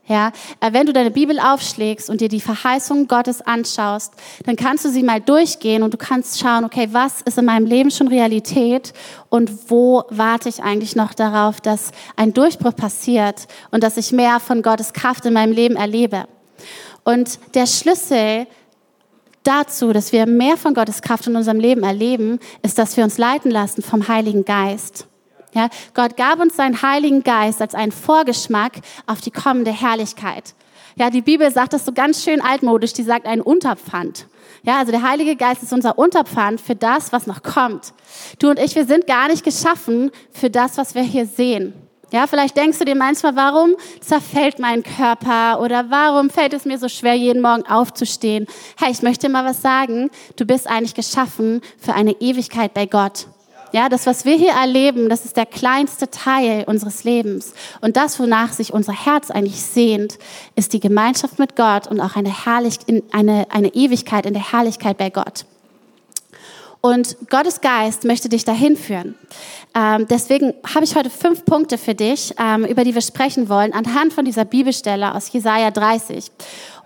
Ja, 0.07 0.33
äh, 0.61 0.73
wenn 0.73 0.85
du 0.85 0.93
deine 0.93 1.11
Bibel 1.11 1.41
aufschlägst 1.41 2.11
und 2.11 2.21
dir 2.21 2.29
die 2.29 2.41
Verheißungen 2.41 3.09
Gottes 3.09 3.41
anschaust, 3.41 4.13
dann 4.45 4.55
kannst 4.57 4.85
du 4.85 4.91
sie 4.91 5.03
mal 5.03 5.21
durchgehen 5.21 5.83
und 5.83 5.95
du 5.95 5.97
kannst 5.97 6.39
schauen, 6.39 6.65
okay, 6.65 6.89
was 6.93 7.23
ist 7.23 7.39
in 7.39 7.47
meinem 7.47 7.65
Leben 7.65 7.91
schon 7.91 8.09
Realität 8.09 8.93
und 9.31 9.71
wo 9.71 10.05
warte 10.11 10.51
ich 10.51 10.63
eigentlich 10.63 10.95
noch 10.95 11.15
darauf, 11.15 11.63
dass 11.63 11.91
ein 12.17 12.35
Durchbruch 12.35 12.77
passiert 12.77 13.47
und 13.71 13.83
dass 13.83 13.97
ich 13.97 14.13
mehr 14.13 14.41
von 14.41 14.61
Gottes 14.61 14.93
Kraft 14.93 15.25
in 15.25 15.33
meinem 15.33 15.53
Leben 15.53 15.77
erlebe. 15.77 16.27
Und 17.03 17.39
der 17.55 17.67
Schlüssel 17.67 18.47
dazu, 19.43 19.95
dass 19.95 20.13
wir 20.13 20.27
mehr 20.27 20.59
von 20.59 20.75
Gottes 20.75 21.01
Kraft 21.01 21.27
in 21.29 21.37
unserem 21.37 21.61
Leben 21.61 21.83
erleben, 21.83 22.41
ist, 22.63 22.79
dass 22.79 22.97
wir 22.99 23.05
uns 23.05 23.17
leiten 23.17 23.51
lassen 23.51 23.83
vom 23.83 24.07
Heiligen 24.07 24.45
Geist. 24.45 25.07
Ja, 25.55 25.69
Gott 25.95 26.17
gab 26.17 26.41
uns 26.41 26.57
seinen 26.57 26.83
Heiligen 26.83 27.23
Geist 27.23 27.61
als 27.61 27.75
einen 27.75 27.93
Vorgeschmack 27.93 28.73
auf 29.07 29.21
die 29.21 29.31
kommende 29.31 29.71
Herrlichkeit. 29.71 30.55
Ja, 30.97 31.11
die 31.11 31.23
Bibel 31.23 31.51
sagt 31.51 31.73
das 31.73 31.85
so 31.85 31.93
ganz 31.93 32.23
schön 32.23 32.41
altmodisch, 32.41 32.93
die 32.93 33.03
sagt 33.03 33.27
ein 33.27 33.41
Unterpfand. 33.41 34.27
Ja, 34.65 34.79
also 34.79 34.93
der 34.93 35.03
Heilige 35.03 35.37
Geist 35.37 35.63
ist 35.63 35.73
unser 35.73 35.99
Unterpfand 35.99 36.61
für 36.61 36.75
das, 36.75 37.13
was 37.13 37.27
noch 37.27 37.43
kommt. 37.43 37.93
Du 38.39 38.51
und 38.51 38.59
ich, 38.59 38.75
wir 38.75 38.85
sind 38.85 39.07
gar 39.07 39.29
nicht 39.29 39.45
geschaffen 39.45 40.11
für 40.33 40.51
das, 40.51 40.79
was 40.79 40.95
wir 40.95 41.03
hier 41.03 41.27
sehen. 41.27 41.73
Ja, 42.13 42.27
vielleicht 42.29 42.57
denkst 42.57 42.79
du 42.79 42.85
dir 42.85 42.95
manchmal, 42.95 43.35
warum 43.35 43.75
zerfällt 44.01 44.61
mein 44.61 44.85
Körper 44.85 45.61
oder 45.61 45.91
warum 45.91 46.31
fällt 46.31 46.53
es 46.53 46.65
mir 46.65 46.79
so 46.79 46.89
schwer, 46.89 47.15
jeden 47.15 47.43
Morgen 47.43 47.67
aufzustehen? 47.67 48.47
Hey, 48.79 48.93
ich 48.93 49.03
möchte 49.03 49.29
mal 49.29 49.45
was 49.45 49.63
sagen. 49.63 50.11
Du 50.37 50.45
bist 50.45 50.69
eigentlich 50.69 50.95
geschaffen 50.95 51.61
für 51.77 51.95
eine 51.95 52.13
Ewigkeit 52.21 52.73
bei 52.73 52.87
Gott. 52.87 53.27
Ja, 53.75 53.89
das, 53.89 54.07
was 54.07 54.25
wir 54.25 54.37
hier 54.37 54.53
erleben, 54.53 55.09
das 55.09 55.25
ist 55.25 55.37
der 55.37 55.47
kleinste 55.47 56.09
Teil 56.09 56.63
unseres 56.69 57.03
Lebens. 57.03 57.55
Und 57.81 57.97
das, 57.97 58.21
wonach 58.21 58.53
sich 58.53 58.73
unser 58.73 58.93
Herz 58.93 59.33
eigentlich 59.33 59.61
sehnt, 59.61 60.17
ist 60.55 60.75
die 60.75 60.79
Gemeinschaft 60.79 61.41
mit 61.41 61.57
Gott 61.57 61.89
und 61.89 62.01
auch 62.01 62.15
eine, 62.15 62.45
Herrlich 62.45 62.79
eine, 63.11 63.49
eine 63.51 63.75
Ewigkeit 63.75 64.27
in 64.27 64.33
der 64.33 64.53
Herrlichkeit 64.53 64.97
bei 64.97 65.11
Gott. 65.11 65.45
Und 66.83 67.17
Gottes 67.31 67.63
Geist 67.63 68.05
möchte 68.05 68.29
dich 68.29 68.45
dahin 68.45 68.77
führen. 68.77 69.17
Ähm, 69.75 70.07
deswegen 70.09 70.55
habe 70.73 70.85
ich 70.85 70.95
heute 70.95 71.11
fünf 71.11 71.45
Punkte 71.45 71.77
für 71.77 71.97
dich, 71.97 72.33
ähm, 72.39 72.65
über 72.65 72.85
die 72.85 72.95
wir 72.95 73.03
sprechen 73.03 73.49
wollen, 73.49 73.73
anhand 73.73 74.13
von 74.13 74.25
dieser 74.25 74.45
Bibelstelle 74.45 75.17
aus 75.17 75.33
Jesaja 75.33 75.73
30. 75.73 76.31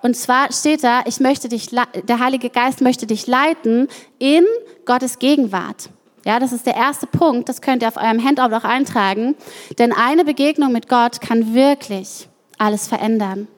Und 0.00 0.16
zwar 0.16 0.50
steht 0.54 0.84
da, 0.84 1.02
ich 1.04 1.20
möchte 1.20 1.50
dich, 1.50 1.68
der 1.68 2.18
Heilige 2.18 2.48
Geist 2.48 2.80
möchte 2.80 3.06
dich 3.06 3.26
leiten 3.26 3.88
in 4.18 4.46
Gottes 4.86 5.18
Gegenwart. 5.18 5.90
Ja, 6.28 6.38
das 6.38 6.52
ist 6.52 6.66
der 6.66 6.76
erste 6.76 7.06
Punkt, 7.06 7.48
das 7.48 7.62
könnt 7.62 7.80
ihr 7.80 7.88
auf 7.88 7.96
eurem 7.96 8.22
Handout 8.22 8.54
auch 8.54 8.64
eintragen. 8.64 9.34
Denn 9.78 9.94
eine 9.94 10.26
Begegnung 10.26 10.72
mit 10.72 10.86
Gott 10.86 11.22
kann 11.22 11.54
wirklich 11.54 12.28
alles 12.58 12.86
verändern. 12.86 13.48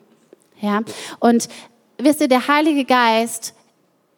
Ja, 0.60 0.82
und 1.18 1.48
wisst 1.98 2.20
ihr, 2.20 2.28
der 2.28 2.46
Heilige 2.46 2.84
Geist 2.84 3.54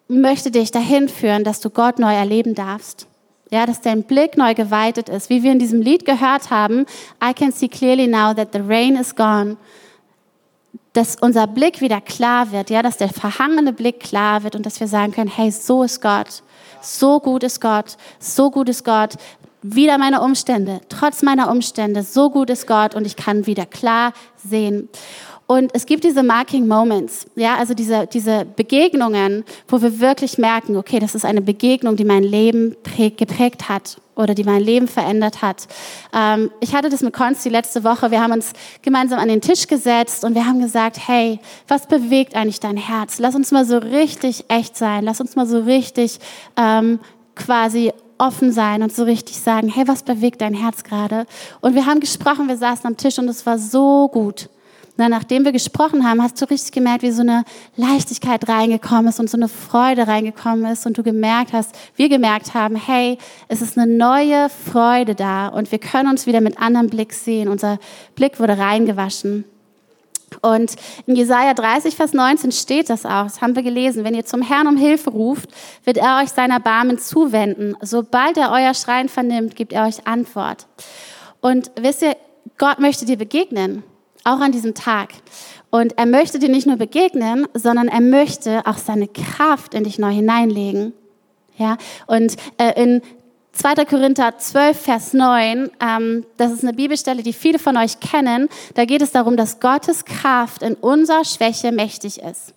möchte 0.07 0.51
dich 0.51 0.71
dahin 0.71 1.09
führen, 1.09 1.45
dass 1.45 1.61
du 1.61 1.71
Gott 1.71 1.99
neu 1.99 2.13
erleben 2.13 2.55
darfst. 2.55 3.07
Ja, 3.51 3.65
dass 3.65 3.81
dein 3.81 4.03
Blick 4.03 4.37
neu 4.37 4.53
geweitet 4.53 5.09
ist. 5.09 5.31
Wie 5.31 5.43
wir 5.43 5.53
in 5.53 5.59
diesem 5.59 5.81
Lied 5.81 6.05
gehört 6.05 6.51
haben, 6.51 6.85
I 7.25 7.33
can 7.33 7.53
see 7.53 7.69
clearly 7.69 8.07
now 8.07 8.35
that 8.35 8.49
the 8.53 8.61
rain 8.61 8.97
is 8.97 9.17
gone. 9.17 9.57
Dass 10.93 11.17
unser 11.17 11.47
Blick 11.47 11.81
wieder 11.81 12.03
klar 12.03 12.53
wird, 12.53 12.69
ja, 12.69 12.83
dass 12.83 12.99
der 12.99 13.09
verhangene 13.09 13.73
Blick 13.73 14.01
klar 14.01 14.43
wird 14.43 14.57
und 14.57 14.67
dass 14.67 14.79
wir 14.79 14.89
sagen 14.89 15.13
können, 15.13 15.31
hey, 15.35 15.51
so 15.51 15.85
ist 15.85 16.03
Gott. 16.03 16.43
So 16.83 17.21
gut 17.21 17.45
ist 17.45 17.61
Gott, 17.61 17.97
so 18.19 18.51
gut 18.51 18.69
ist 18.69 18.85
Gott. 18.85 19.15
wieder 19.65 19.97
meine 19.97 20.21
Umstände, 20.23 20.81
trotz 20.89 21.23
meiner 21.23 21.49
Umstände, 21.49 22.03
so 22.03 22.31
gut 22.31 22.51
ist 22.51 22.67
Gott 22.67 22.97
und 22.97 23.07
ich 23.07 23.15
kann 23.15 23.47
wieder 23.47 23.65
klar 23.65 24.13
sehen. 24.37 24.89
Und 25.47 25.71
es 25.75 25.87
gibt 25.87 26.05
diese 26.05 26.23
Marking 26.23 26.67
Moments, 26.67 27.27
ja, 27.35 27.57
also 27.57 27.75
diese, 27.75 28.07
diese 28.07 28.45
Begegnungen, 28.45 29.45
wo 29.69 29.83
wir 29.83 30.01
wirklich 30.01 30.39
merken, 30.39 30.77
okay, 30.77 30.99
das 30.99 31.15
ist 31.15 31.25
eine 31.25 31.43
Begegnung, 31.43 31.97
die 31.97 32.05
mein 32.05 32.23
Leben 32.23 32.77
geprägt 33.17 33.69
hat 33.69 34.01
oder 34.15 34.35
die 34.35 34.45
mein 34.45 34.63
Leben 34.63 34.89
verändert 34.89 35.43
hat. 35.43 35.67
Ähm, 36.15 36.51
ich 36.61 36.75
hatte 36.75 36.89
das 36.89 37.03
mit 37.03 37.13
Konsti 37.13 37.49
letzte 37.49 37.85
Woche. 37.85 38.11
Wir 38.11 38.23
haben 38.23 38.33
uns 38.33 38.53
gemeinsam 38.83 39.19
an 39.19 39.29
den 39.29 39.41
Tisch 39.41 39.67
gesetzt 39.67 40.25
und 40.25 40.35
wir 40.35 40.47
haben 40.47 40.61
gesagt, 40.61 40.99
hey, 41.07 41.39
was 41.69 41.87
bewegt 41.87 42.35
eigentlich 42.35 42.61
dein 42.61 42.77
Herz? 42.77 43.19
Lass 43.19 43.35
uns 43.35 43.51
mal 43.51 43.65
so 43.65 43.79
richtig 43.79 44.45
echt 44.49 44.77
sein. 44.77 45.05
Lass 45.05 45.21
uns 45.21 45.37
mal 45.37 45.47
so 45.47 45.61
richtig 45.61 46.19
ähm, 46.57 47.01
quasi 47.35 47.93
offen 48.19 48.53
sein 48.53 48.83
und 48.83 48.95
so 48.95 49.05
richtig 49.05 49.41
sagen, 49.41 49.69
hey, 49.69 49.89
was 49.89 50.03
bewegt 50.03 50.41
dein 50.41 50.55
Herz 50.55 50.85
gerade? 50.85 51.27
Und 51.61 51.75
wir 51.75 51.87
haben 51.87 52.01
gesprochen, 52.01 52.49
wir 52.49 52.57
saßen 52.57 52.87
am 52.87 52.97
Tisch 52.97 53.19
und 53.19 53.29
es 53.29 53.45
war 53.45 53.59
so 53.59 54.09
gut. 54.09 54.49
Na, 54.97 55.09
nachdem 55.09 55.47
wir 55.47 55.53
gesprochen 55.53 56.07
haben, 56.07 56.23
hast 56.23 56.41
du 56.41 56.45
richtig 56.45 56.73
gemerkt, 56.73 57.03
wie 57.03 57.13
so 57.13 57.23
eine 57.23 57.45
Leichtigkeit 57.77 58.47
reingekommen 58.47 59.07
ist 59.09 59.21
und 59.21 59.31
so 59.31 59.39
eine 59.39 59.49
Freude 59.49 60.07
reingekommen 60.07 60.71
ist 60.71 60.85
und 60.85 60.99
du 60.99 61.03
gemerkt 61.03 61.55
hast, 61.55 61.75
wir 61.97 62.11
gemerkt 62.11 62.53
haben, 62.53 62.77
hey, 62.77 63.17
es 63.49 63.63
ist 63.63 63.79
eine 63.79 63.91
neue 63.91 64.51
Freude 64.51 65.15
da 65.15 65.49
und 65.49 65.73
wir 65.73 65.79
können 65.79 66.11
uns 66.11 66.27
wieder 66.27 66.43
mit 66.43 66.59
anderem 66.61 66.89
Blick 66.89 67.15
sehen. 67.15 67.49
Unser 67.49 67.79
Blick 68.17 68.39
wurde 68.39 68.59
reingewaschen. 68.59 69.45
Und 70.43 70.77
in 71.07 71.17
Jesaja 71.17 71.55
30, 71.55 71.95
Vers 71.97 72.13
19 72.13 72.53
steht 72.53 72.91
das 72.91 73.07
auch, 73.07 73.25
das 73.25 73.41
haben 73.41 73.57
wir 73.57 73.63
gelesen. 73.63 74.05
Wenn 74.05 74.15
ihr 74.15 74.27
zum 74.27 74.43
Herrn 74.43 74.67
um 74.67 74.77
Hilfe 74.77 75.11
ruft, 75.11 75.51
wird 75.85 75.97
er 75.97 76.21
euch 76.23 76.31
seiner 76.31 76.61
Barmen 76.61 76.99
zuwenden. 76.99 77.77
Sobald 77.81 78.37
er 78.37 78.51
euer 78.51 78.75
Schreien 78.75 79.09
vernimmt, 79.09 79.57
gibt 79.57 79.73
er 79.73 79.87
euch 79.87 80.07
Antwort. 80.07 80.67
Und 81.41 81.71
wisst 81.81 82.03
ihr, 82.03 82.17
Gott 82.59 82.79
möchte 82.79 83.07
dir 83.07 83.17
begegnen 83.17 83.85
auch 84.25 84.41
an 84.41 84.53
diesem 84.53 84.75
Tag. 84.75 85.11
Und 85.71 85.99
er 85.99 86.07
möchte 86.07 86.39
dir 86.39 86.49
nicht 86.49 86.67
nur 86.67 86.77
begegnen, 86.77 87.47
sondern 87.55 87.89
er 87.89 88.01
möchte 88.01 88.67
auch 88.67 88.77
seine 88.77 89.09
Kraft 89.09 89.75
in 89.75 89.85
dich 89.85 89.99
neu 89.99 90.11
hineinlegen. 90.11 90.93
Ja, 91.57 91.77
und 92.07 92.37
äh, 92.59 92.83
in 92.83 93.03
2. 93.53 93.85
Korinther 93.85 94.39
12, 94.39 94.79
Vers 94.81 95.13
9, 95.13 95.71
ähm, 95.81 96.27
das 96.39 96.53
ist 96.53 96.63
eine 96.63 96.73
Bibelstelle, 96.73 97.23
die 97.23 97.35
viele 97.35 97.59
von 97.59 97.77
euch 97.77 98.01
kennen. 98.01 98.49
Da 98.75 98.87
geht 98.87 99.03
es 99.03 99.13
darum, 99.13 99.37
dass 99.37 99.61
Gottes 99.61 100.05
Kraft 100.05 100.63
in 100.63 100.75
unserer 100.75 101.25
Schwäche 101.25 101.71
mächtig 101.73 102.21
ist. 102.21 102.55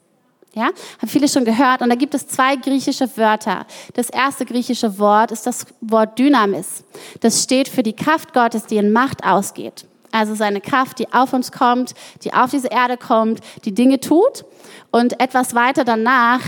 Ja, 0.53 0.69
haben 0.99 1.09
viele 1.09 1.27
schon 1.27 1.43
gehört. 1.43 1.81
Und 1.81 1.89
da 1.89 1.95
gibt 1.95 2.15
es 2.15 2.27
zwei 2.27 2.55
griechische 2.55 3.17
Wörter. 3.17 3.65
Das 3.93 4.09
erste 4.09 4.45
griechische 4.45 4.97
Wort 4.99 5.31
ist 5.31 5.45
das 5.45 5.65
Wort 5.81 6.17
Dynamis. 6.17 6.85
Das 7.19 7.43
steht 7.43 7.67
für 7.67 7.83
die 7.83 7.95
Kraft 7.95 8.33
Gottes, 8.33 8.65
die 8.65 8.77
in 8.77 8.93
Macht 8.93 9.25
ausgeht. 9.25 9.85
Also 10.15 10.33
seine 10.33 10.61
Kraft, 10.61 10.99
die 10.99 11.11
auf 11.11 11.33
uns 11.33 11.51
kommt, 11.51 11.93
die 12.23 12.33
auf 12.33 12.49
diese 12.49 12.69
Erde 12.69 12.95
kommt, 12.95 13.41
die 13.65 13.73
Dinge 13.73 13.99
tut. 13.99 14.45
Und 14.89 15.19
etwas 15.19 15.53
weiter 15.53 15.83
danach 15.83 16.39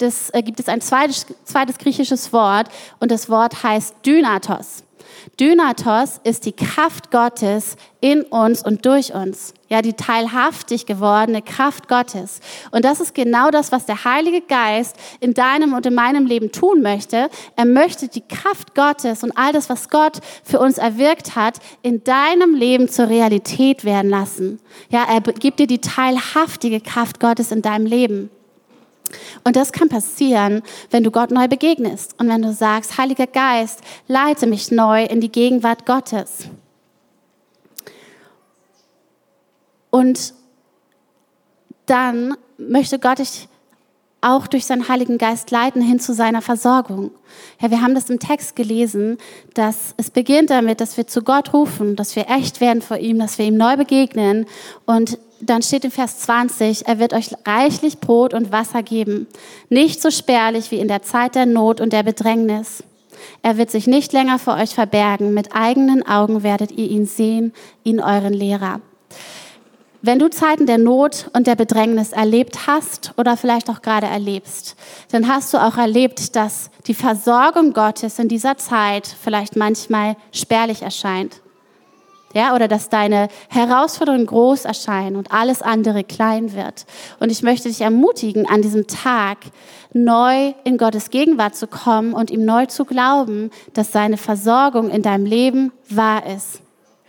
es, 0.00 0.30
äh, 0.30 0.42
gibt 0.42 0.60
es 0.60 0.68
ein 0.68 0.80
zweites, 0.80 1.26
zweites 1.42 1.76
griechisches 1.78 2.32
Wort 2.32 2.68
und 3.00 3.10
das 3.10 3.28
Wort 3.28 3.64
heißt 3.64 3.96
Dynatos. 4.06 4.85
Dynatos 5.38 6.18
ist 6.24 6.46
die 6.46 6.52
Kraft 6.52 7.10
Gottes 7.10 7.76
in 8.00 8.22
uns 8.22 8.64
und 8.64 8.86
durch 8.86 9.12
uns. 9.12 9.52
Ja, 9.68 9.82
die 9.82 9.92
teilhaftig 9.92 10.86
gewordene 10.86 11.42
Kraft 11.42 11.88
Gottes. 11.88 12.40
Und 12.70 12.86
das 12.86 13.00
ist 13.00 13.14
genau 13.14 13.50
das, 13.50 13.70
was 13.70 13.84
der 13.84 14.04
Heilige 14.04 14.40
Geist 14.40 14.96
in 15.20 15.34
deinem 15.34 15.74
und 15.74 15.84
in 15.84 15.94
meinem 15.94 16.24
Leben 16.24 16.52
tun 16.52 16.80
möchte. 16.80 17.28
Er 17.54 17.66
möchte 17.66 18.08
die 18.08 18.22
Kraft 18.22 18.74
Gottes 18.74 19.24
und 19.24 19.36
all 19.36 19.52
das, 19.52 19.68
was 19.68 19.90
Gott 19.90 20.20
für 20.42 20.58
uns 20.58 20.78
erwirkt 20.78 21.36
hat, 21.36 21.58
in 21.82 22.02
deinem 22.02 22.54
Leben 22.54 22.88
zur 22.88 23.10
Realität 23.10 23.84
werden 23.84 24.10
lassen. 24.10 24.58
Ja, 24.88 25.04
er 25.04 25.20
gibt 25.20 25.58
dir 25.58 25.66
die 25.66 25.80
teilhaftige 25.82 26.80
Kraft 26.80 27.20
Gottes 27.20 27.52
in 27.52 27.60
deinem 27.60 27.84
Leben. 27.84 28.30
Und 29.44 29.56
das 29.56 29.72
kann 29.72 29.88
passieren, 29.88 30.62
wenn 30.90 31.04
du 31.04 31.10
Gott 31.10 31.30
neu 31.30 31.48
begegnest 31.48 32.14
und 32.18 32.28
wenn 32.28 32.42
du 32.42 32.52
sagst, 32.52 32.98
Heiliger 32.98 33.26
Geist, 33.26 33.80
leite 34.08 34.46
mich 34.46 34.70
neu 34.70 35.04
in 35.04 35.20
die 35.20 35.32
Gegenwart 35.32 35.86
Gottes. 35.86 36.48
Und 39.90 40.34
dann 41.86 42.36
möchte 42.58 42.98
Gott 42.98 43.18
dich 43.18 43.48
auch 44.20 44.46
durch 44.46 44.66
seinen 44.66 44.88
Heiligen 44.88 45.18
Geist 45.18 45.50
leiten 45.50 45.80
hin 45.80 46.00
zu 46.00 46.12
seiner 46.12 46.42
Versorgung. 46.42 47.12
Ja, 47.60 47.70
wir 47.70 47.80
haben 47.80 47.94
das 47.94 48.10
im 48.10 48.18
Text 48.18 48.56
gelesen, 48.56 49.18
dass 49.54 49.94
es 49.98 50.10
beginnt 50.10 50.50
damit, 50.50 50.80
dass 50.80 50.96
wir 50.96 51.06
zu 51.06 51.22
Gott 51.22 51.52
rufen, 51.52 51.96
dass 51.96 52.16
wir 52.16 52.28
echt 52.28 52.60
werden 52.60 52.82
vor 52.82 52.96
ihm, 52.96 53.18
dass 53.18 53.38
wir 53.38 53.46
ihm 53.46 53.56
neu 53.56 53.76
begegnen 53.76 54.46
und 54.84 55.18
dann 55.50 55.62
steht 55.62 55.84
in 55.84 55.90
Vers 55.90 56.20
20, 56.20 56.86
er 56.86 56.98
wird 56.98 57.12
euch 57.12 57.30
reichlich 57.46 57.98
Brot 57.98 58.34
und 58.34 58.52
Wasser 58.52 58.82
geben, 58.82 59.26
nicht 59.68 60.00
so 60.00 60.10
spärlich 60.10 60.70
wie 60.70 60.78
in 60.78 60.88
der 60.88 61.02
Zeit 61.02 61.34
der 61.34 61.46
Not 61.46 61.80
und 61.80 61.92
der 61.92 62.02
Bedrängnis. 62.02 62.84
Er 63.42 63.56
wird 63.56 63.70
sich 63.70 63.86
nicht 63.86 64.12
länger 64.12 64.38
vor 64.38 64.54
euch 64.54 64.74
verbergen, 64.74 65.34
mit 65.34 65.54
eigenen 65.54 66.06
Augen 66.06 66.42
werdet 66.42 66.72
ihr 66.72 66.88
ihn 66.88 67.06
sehen, 67.06 67.52
ihn 67.84 68.00
euren 68.00 68.34
Lehrer. 68.34 68.80
Wenn 70.02 70.18
du 70.18 70.28
Zeiten 70.28 70.66
der 70.66 70.78
Not 70.78 71.30
und 71.32 71.46
der 71.46 71.56
Bedrängnis 71.56 72.12
erlebt 72.12 72.66
hast 72.66 73.12
oder 73.16 73.36
vielleicht 73.36 73.68
auch 73.70 73.82
gerade 73.82 74.06
erlebst, 74.06 74.76
dann 75.10 75.26
hast 75.26 75.52
du 75.52 75.58
auch 75.58 75.78
erlebt, 75.78 76.36
dass 76.36 76.70
die 76.86 76.94
Versorgung 76.94 77.72
Gottes 77.72 78.18
in 78.18 78.28
dieser 78.28 78.56
Zeit 78.56 79.06
vielleicht 79.06 79.56
manchmal 79.56 80.16
spärlich 80.30 80.82
erscheint 80.82 81.40
ja, 82.36 82.54
oder 82.54 82.68
dass 82.68 82.90
deine 82.90 83.28
Herausforderungen 83.48 84.26
groß 84.26 84.66
erscheinen 84.66 85.16
und 85.16 85.32
alles 85.32 85.62
andere 85.62 86.04
klein 86.04 86.54
wird. 86.54 86.84
Und 87.18 87.32
ich 87.32 87.42
möchte 87.42 87.68
dich 87.68 87.80
ermutigen, 87.80 88.46
an 88.46 88.60
diesem 88.60 88.86
Tag 88.86 89.38
neu 89.94 90.52
in 90.64 90.76
Gottes 90.76 91.08
Gegenwart 91.08 91.56
zu 91.56 91.66
kommen 91.66 92.12
und 92.12 92.30
ihm 92.30 92.44
neu 92.44 92.66
zu 92.66 92.84
glauben, 92.84 93.50
dass 93.72 93.90
seine 93.90 94.18
Versorgung 94.18 94.90
in 94.90 95.00
deinem 95.00 95.24
Leben 95.24 95.72
wahr 95.88 96.26
ist 96.26 96.60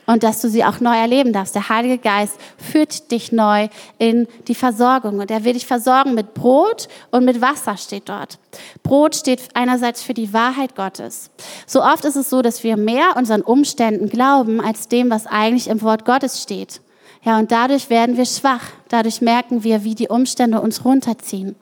und 0.07 0.23
dass 0.23 0.41
du 0.41 0.49
sie 0.49 0.65
auch 0.65 0.79
neu 0.79 0.95
erleben 0.95 1.33
darfst. 1.33 1.53
Der 1.53 1.69
Heilige 1.69 1.99
Geist 1.99 2.35
führt 2.57 3.11
dich 3.11 3.31
neu 3.31 3.67
in 3.99 4.27
die 4.47 4.55
Versorgung 4.55 5.19
und 5.19 5.29
er 5.29 5.43
will 5.43 5.53
dich 5.53 5.67
versorgen 5.67 6.15
mit 6.15 6.33
Brot 6.33 6.87
und 7.11 7.25
mit 7.25 7.41
Wasser 7.41 7.77
steht 7.77 8.09
dort. 8.09 8.39
Brot 8.81 9.15
steht 9.15 9.49
einerseits 9.53 10.01
für 10.01 10.15
die 10.15 10.33
Wahrheit 10.33 10.75
Gottes. 10.75 11.29
So 11.67 11.83
oft 11.83 12.05
ist 12.05 12.15
es 12.15 12.29
so, 12.29 12.41
dass 12.41 12.63
wir 12.63 12.77
mehr 12.77 13.15
unseren 13.15 13.41
Umständen 13.41 14.09
glauben 14.09 14.61
als 14.61 14.87
dem, 14.87 15.11
was 15.11 15.27
eigentlich 15.27 15.67
im 15.67 15.81
Wort 15.81 16.05
Gottes 16.05 16.41
steht. 16.41 16.81
Ja, 17.23 17.37
und 17.37 17.51
dadurch 17.51 17.89
werden 17.89 18.15
wir 18.15 18.25
schwach. 18.25 18.63
Dadurch 18.87 19.21
merken 19.21 19.65
wir, 19.65 19.83
wie 19.83 19.95
die 19.95 20.07
Umstände 20.07 20.61
uns 20.61 20.85
runterziehen. 20.85 21.55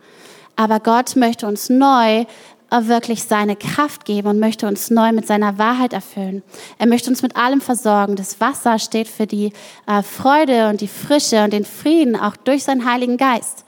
Aber 0.55 0.79
Gott 0.79 1.15
möchte 1.15 1.47
uns 1.47 1.69
neu 1.69 2.25
wirklich 2.71 3.23
seine 3.23 3.55
Kraft 3.55 4.05
geben 4.05 4.27
und 4.27 4.39
möchte 4.39 4.67
uns 4.67 4.89
neu 4.89 5.11
mit 5.11 5.27
seiner 5.27 5.57
Wahrheit 5.57 5.93
erfüllen. 5.93 6.43
Er 6.77 6.87
möchte 6.87 7.09
uns 7.09 7.21
mit 7.21 7.35
allem 7.35 7.61
versorgen. 7.61 8.15
Das 8.15 8.41
Wasser 8.41 8.79
steht 8.79 9.07
für 9.07 9.27
die 9.27 9.53
äh, 9.87 10.01
Freude 10.03 10.69
und 10.69 10.81
die 10.81 10.87
Frische 10.87 11.43
und 11.43 11.53
den 11.53 11.65
Frieden, 11.65 12.15
auch 12.15 12.35
durch 12.35 12.63
seinen 12.63 12.89
Heiligen 12.89 13.17
Geist. 13.17 13.65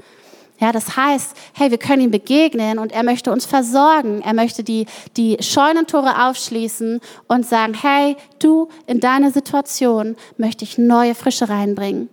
Ja, 0.59 0.71
das 0.71 0.97
heißt, 0.97 1.37
hey, 1.53 1.69
wir 1.69 1.77
können 1.77 2.01
ihm 2.01 2.11
begegnen 2.11 2.79
und 2.79 2.91
er 2.91 3.03
möchte 3.03 3.31
uns 3.31 3.45
versorgen. 3.45 4.21
Er 4.23 4.33
möchte 4.33 4.63
die, 4.63 4.87
die 5.15 5.37
Scheunentore 5.39 6.27
aufschließen 6.27 6.99
und 7.27 7.45
sagen, 7.45 7.75
hey, 7.75 8.17
du, 8.39 8.67
in 8.87 8.99
deine 8.99 9.31
Situation 9.31 10.15
möchte 10.37 10.63
ich 10.63 10.79
neue 10.79 11.13
Frische 11.13 11.47
reinbringen. 11.47 12.09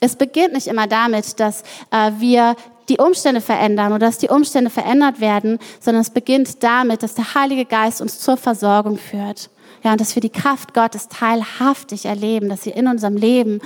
Es 0.00 0.16
beginnt 0.16 0.52
nicht 0.52 0.66
immer 0.66 0.88
damit, 0.88 1.38
dass 1.38 1.62
äh, 1.90 2.10
wir 2.18 2.56
die 2.88 2.98
Umstände 2.98 3.40
verändern 3.40 3.92
oder 3.92 4.06
dass 4.06 4.18
die 4.18 4.28
Umstände 4.28 4.70
verändert 4.70 5.20
werden, 5.20 5.58
sondern 5.80 6.02
es 6.02 6.10
beginnt 6.10 6.62
damit, 6.62 7.02
dass 7.02 7.14
der 7.14 7.34
Heilige 7.34 7.64
Geist 7.64 8.00
uns 8.00 8.18
zur 8.20 8.36
Versorgung 8.36 8.98
führt. 8.98 9.50
Ja, 9.82 9.92
und 9.92 10.00
dass 10.00 10.14
wir 10.14 10.20
die 10.20 10.30
Kraft 10.30 10.74
Gottes 10.74 11.08
teilhaftig 11.08 12.06
erleben, 12.06 12.48
dass 12.48 12.62
sie 12.62 12.70
in 12.70 12.88
unserem 12.88 13.16
Leben 13.16 13.60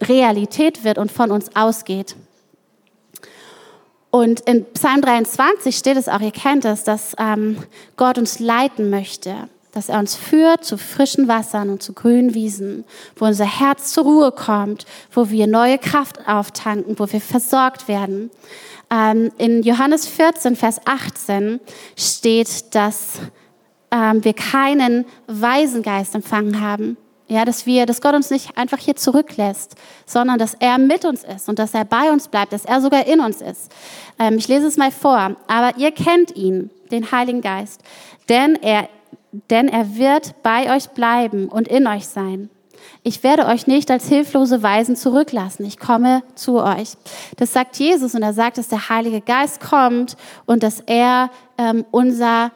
Realität 0.00 0.84
wird 0.84 0.98
und 0.98 1.10
von 1.10 1.30
uns 1.30 1.54
ausgeht. 1.56 2.16
Und 4.10 4.40
in 4.42 4.64
Psalm 4.74 5.00
23 5.00 5.76
steht 5.76 5.96
es 5.96 6.08
auch, 6.08 6.20
ihr 6.20 6.30
kennt 6.30 6.64
es, 6.64 6.84
dass 6.84 7.16
ähm, 7.18 7.56
Gott 7.96 8.18
uns 8.18 8.38
leiten 8.38 8.88
möchte, 8.88 9.48
dass 9.74 9.88
er 9.88 9.98
uns 9.98 10.14
führt 10.14 10.64
zu 10.64 10.78
frischen 10.78 11.26
Wassern 11.26 11.68
und 11.68 11.82
zu 11.82 11.92
grünen 11.92 12.32
Wiesen, 12.32 12.84
wo 13.16 13.26
unser 13.26 13.44
Herz 13.44 13.92
zur 13.92 14.04
Ruhe 14.04 14.30
kommt, 14.30 14.86
wo 15.12 15.30
wir 15.30 15.48
neue 15.48 15.78
Kraft 15.78 16.28
auftanken, 16.28 16.96
wo 16.98 17.10
wir 17.10 17.20
versorgt 17.20 17.88
werden. 17.88 18.30
Ähm, 18.88 19.32
in 19.36 19.64
Johannes 19.64 20.06
14, 20.06 20.54
Vers 20.54 20.80
18 20.84 21.58
steht, 21.96 22.74
dass 22.74 23.18
ähm, 23.90 24.24
wir 24.24 24.32
keinen 24.32 25.06
Waisengeist 25.26 26.14
empfangen 26.14 26.60
haben. 26.60 26.96
Ja, 27.26 27.44
dass 27.44 27.66
wir, 27.66 27.86
dass 27.86 28.02
Gott 28.02 28.14
uns 28.14 28.30
nicht 28.30 28.56
einfach 28.56 28.78
hier 28.78 28.96
zurücklässt, 28.96 29.76
sondern 30.06 30.38
dass 30.38 30.54
er 30.54 30.78
mit 30.78 31.04
uns 31.06 31.24
ist 31.24 31.48
und 31.48 31.58
dass 31.58 31.72
er 31.72 31.86
bei 31.86 32.12
uns 32.12 32.28
bleibt, 32.28 32.52
dass 32.52 32.66
er 32.66 32.82
sogar 32.82 33.06
in 33.06 33.18
uns 33.18 33.40
ist. 33.40 33.72
Ähm, 34.20 34.36
ich 34.36 34.46
lese 34.46 34.68
es 34.68 34.76
mal 34.76 34.92
vor. 34.92 35.34
Aber 35.48 35.76
ihr 35.78 35.90
kennt 35.90 36.36
ihn, 36.36 36.70
den 36.92 37.10
Heiligen 37.10 37.40
Geist, 37.40 37.80
denn 38.28 38.56
er 38.56 38.88
denn 39.50 39.68
er 39.68 39.96
wird 39.96 40.42
bei 40.42 40.74
euch 40.74 40.90
bleiben 40.90 41.48
und 41.48 41.68
in 41.68 41.86
euch 41.86 42.06
sein. 42.06 42.50
Ich 43.02 43.22
werde 43.22 43.46
euch 43.46 43.66
nicht 43.66 43.90
als 43.90 44.08
hilflose 44.08 44.62
Weisen 44.62 44.96
zurücklassen. 44.96 45.64
Ich 45.64 45.78
komme 45.78 46.22
zu 46.34 46.62
euch. 46.62 46.94
Das 47.36 47.52
sagt 47.52 47.76
Jesus 47.76 48.14
und 48.14 48.22
er 48.22 48.32
sagt, 48.32 48.58
dass 48.58 48.68
der 48.68 48.88
Heilige 48.88 49.20
Geist 49.20 49.60
kommt 49.60 50.16
und 50.46 50.62
dass 50.62 50.80
er 50.80 51.30
ähm, 51.58 51.84
unser 51.90 52.52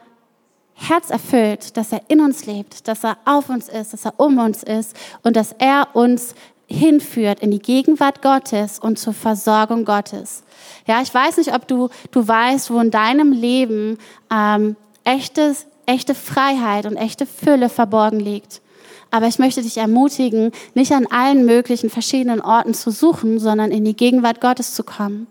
Herz 0.73 1.09
erfüllt, 1.09 1.75
dass 1.77 1.91
er 1.91 2.01
in 2.07 2.21
uns 2.21 2.45
lebt, 2.45 2.87
dass 2.87 3.03
er 3.03 3.17
auf 3.25 3.49
uns 3.49 3.67
ist, 3.67 3.93
dass 3.93 4.05
er 4.05 4.13
um 4.17 4.37
uns 4.37 4.63
ist 4.63 4.95
und 5.23 5.35
dass 5.35 5.53
er 5.59 5.89
uns 5.93 6.35
hinführt 6.67 7.39
in 7.41 7.51
die 7.51 7.59
Gegenwart 7.59 8.21
Gottes 8.21 8.79
und 8.79 8.97
zur 8.97 9.13
Versorgung 9.13 9.85
Gottes. 9.85 10.43
Ja, 10.87 11.01
ich 11.01 11.13
weiß 11.13 11.37
nicht, 11.37 11.53
ob 11.53 11.67
du, 11.67 11.89
du 12.11 12.27
weißt, 12.27 12.71
wo 12.71 12.79
in 12.79 12.91
deinem 12.91 13.31
Leben 13.31 13.97
ähm, 14.31 14.75
echtes, 15.03 15.65
echte 15.89 16.15
Freiheit 16.15 16.85
und 16.85 16.95
echte 16.95 17.25
Fülle 17.25 17.69
verborgen 17.69 18.19
liegt. 18.19 18.61
Aber 19.11 19.27
ich 19.27 19.39
möchte 19.39 19.63
dich 19.63 19.77
ermutigen, 19.77 20.51
nicht 20.75 20.91
an 20.91 21.07
allen 21.07 21.45
möglichen 21.45 21.89
verschiedenen 21.89 22.41
Orten 22.41 22.75
zu 22.75 22.91
suchen, 22.91 23.39
sondern 23.39 23.71
in 23.71 23.83
die 23.83 23.95
Gegenwart 23.95 24.39
Gottes 24.39 24.75
zu 24.75 24.83
kommen. 24.83 25.27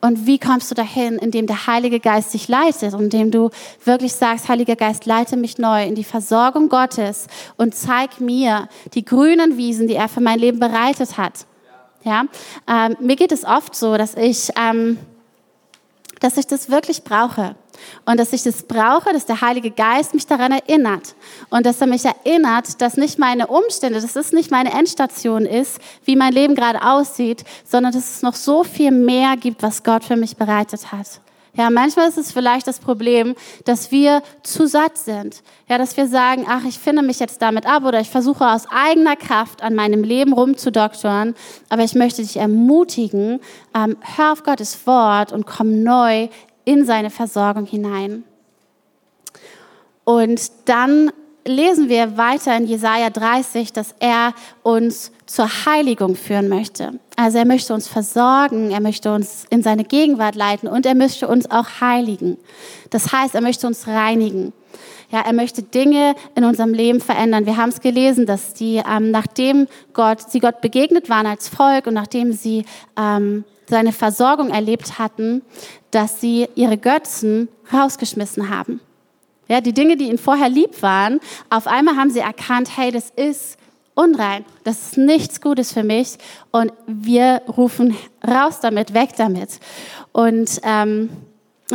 Und 0.00 0.26
wie 0.26 0.38
kommst 0.38 0.70
du 0.70 0.74
dahin, 0.74 1.16
indem 1.18 1.46
der 1.46 1.66
Heilige 1.66 2.00
Geist 2.00 2.32
dich 2.34 2.48
leitet 2.48 2.94
und 2.94 3.02
indem 3.04 3.30
du 3.30 3.50
wirklich 3.84 4.14
sagst, 4.14 4.48
Heiliger 4.48 4.74
Geist, 4.74 5.04
leite 5.06 5.36
mich 5.36 5.58
neu 5.58 5.84
in 5.84 5.94
die 5.94 6.04
Versorgung 6.04 6.68
Gottes 6.68 7.26
und 7.56 7.74
zeig 7.74 8.20
mir 8.20 8.68
die 8.94 9.04
grünen 9.04 9.58
Wiesen, 9.58 9.86
die 9.86 9.94
er 9.94 10.08
für 10.08 10.22
mein 10.22 10.38
Leben 10.38 10.58
bereitet 10.58 11.18
hat. 11.18 11.46
Ja, 12.02 12.24
ähm, 12.66 12.96
mir 12.98 13.16
geht 13.16 13.30
es 13.30 13.44
oft 13.44 13.76
so, 13.76 13.98
dass 13.98 14.14
ich, 14.14 14.50
ähm, 14.58 14.98
dass 16.20 16.38
ich 16.38 16.46
das 16.46 16.70
wirklich 16.70 17.04
brauche. 17.04 17.54
Und 18.06 18.18
dass 18.18 18.32
ich 18.32 18.42
das 18.42 18.62
brauche, 18.62 19.12
dass 19.12 19.26
der 19.26 19.40
Heilige 19.40 19.70
Geist 19.70 20.14
mich 20.14 20.26
daran 20.26 20.52
erinnert. 20.52 21.14
Und 21.50 21.66
dass 21.66 21.80
er 21.80 21.86
mich 21.86 22.04
erinnert, 22.04 22.80
dass 22.80 22.96
nicht 22.96 23.18
meine 23.18 23.46
Umstände, 23.46 24.00
dass 24.00 24.16
es 24.16 24.32
nicht 24.32 24.50
meine 24.50 24.72
Endstation 24.72 25.46
ist, 25.46 25.78
wie 26.04 26.16
mein 26.16 26.32
Leben 26.32 26.54
gerade 26.54 26.82
aussieht, 26.82 27.44
sondern 27.64 27.92
dass 27.92 28.16
es 28.16 28.22
noch 28.22 28.34
so 28.34 28.64
viel 28.64 28.90
mehr 28.90 29.36
gibt, 29.36 29.62
was 29.62 29.82
Gott 29.82 30.04
für 30.04 30.16
mich 30.16 30.36
bereitet 30.36 30.92
hat. 30.92 31.20
Ja, 31.56 31.68
manchmal 31.68 32.08
ist 32.08 32.18
es 32.18 32.30
vielleicht 32.30 32.68
das 32.68 32.78
Problem, 32.78 33.34
dass 33.64 33.90
wir 33.90 34.22
zu 34.42 34.66
satt 34.66 34.96
sind. 34.96 35.42
Ja, 35.68 35.78
dass 35.78 35.96
wir 35.96 36.06
sagen, 36.06 36.46
ach, 36.48 36.64
ich 36.64 36.78
finde 36.78 37.02
mich 37.02 37.18
jetzt 37.18 37.42
damit 37.42 37.66
ab 37.66 37.84
oder 37.84 38.00
ich 38.00 38.08
versuche 38.08 38.46
aus 38.46 38.66
eigener 38.70 39.16
Kraft 39.16 39.62
an 39.62 39.74
meinem 39.74 40.04
Leben 40.04 40.32
rumzudoktoren. 40.32 41.34
Aber 41.68 41.82
ich 41.82 41.94
möchte 41.94 42.22
dich 42.22 42.36
ermutigen, 42.36 43.40
ähm, 43.74 43.96
hör 44.16 44.32
auf 44.32 44.44
Gottes 44.44 44.86
Wort 44.86 45.32
und 45.32 45.44
komm 45.44 45.82
neu 45.82 46.28
in 46.70 46.86
seine 46.86 47.10
Versorgung 47.10 47.66
hinein. 47.66 48.22
Und 50.04 50.52
dann 50.66 51.10
lesen 51.44 51.88
wir 51.88 52.16
weiter 52.16 52.56
in 52.56 52.64
Jesaja 52.64 53.10
30, 53.10 53.72
dass 53.72 53.92
er 53.98 54.34
uns 54.62 55.10
zur 55.26 55.48
Heiligung 55.66 56.14
führen 56.14 56.48
möchte. 56.48 57.00
Also 57.16 57.38
er 57.38 57.44
möchte 57.44 57.74
uns 57.74 57.88
versorgen, 57.88 58.70
er 58.70 58.80
möchte 58.80 59.12
uns 59.12 59.46
in 59.50 59.64
seine 59.64 59.82
Gegenwart 59.82 60.36
leiten 60.36 60.68
und 60.68 60.86
er 60.86 60.94
möchte 60.94 61.26
uns 61.26 61.50
auch 61.50 61.80
heiligen. 61.80 62.36
Das 62.90 63.10
heißt, 63.12 63.34
er 63.34 63.40
möchte 63.40 63.66
uns 63.66 63.88
reinigen. 63.88 64.52
Ja, 65.10 65.22
er 65.22 65.32
möchte 65.32 65.64
Dinge 65.64 66.14
in 66.36 66.44
unserem 66.44 66.72
Leben 66.72 67.00
verändern. 67.00 67.46
Wir 67.46 67.56
haben 67.56 67.70
es 67.70 67.80
gelesen, 67.80 68.26
dass 68.26 68.54
die, 68.54 68.80
ähm, 68.88 69.10
nachdem 69.10 69.66
Gott, 69.92 70.30
sie 70.30 70.38
Gott 70.38 70.60
begegnet 70.60 71.10
waren 71.10 71.26
als 71.26 71.48
Volk 71.48 71.88
und 71.88 71.94
nachdem 71.94 72.32
sie 72.32 72.64
ähm, 72.96 73.44
seine 73.70 73.92
Versorgung 73.92 74.50
erlebt 74.50 74.98
hatten, 74.98 75.42
dass 75.90 76.20
sie 76.20 76.48
ihre 76.54 76.76
Götzen 76.76 77.48
rausgeschmissen 77.72 78.50
haben. 78.50 78.80
Ja, 79.48 79.60
die 79.60 79.72
Dinge, 79.72 79.96
die 79.96 80.08
ihnen 80.08 80.18
vorher 80.18 80.48
lieb 80.48 80.82
waren, 80.82 81.20
auf 81.48 81.66
einmal 81.66 81.96
haben 81.96 82.10
sie 82.10 82.20
erkannt, 82.20 82.76
hey, 82.76 82.92
das 82.92 83.10
ist 83.10 83.56
unrein, 83.94 84.44
das 84.64 84.82
ist 84.82 84.98
nichts 84.98 85.40
Gutes 85.40 85.72
für 85.72 85.82
mich 85.82 86.18
und 86.52 86.72
wir 86.86 87.42
rufen 87.48 87.96
raus 88.26 88.60
damit, 88.60 88.94
weg 88.94 89.10
damit. 89.16 89.58
Und 90.12 90.60
ähm, 90.62 91.10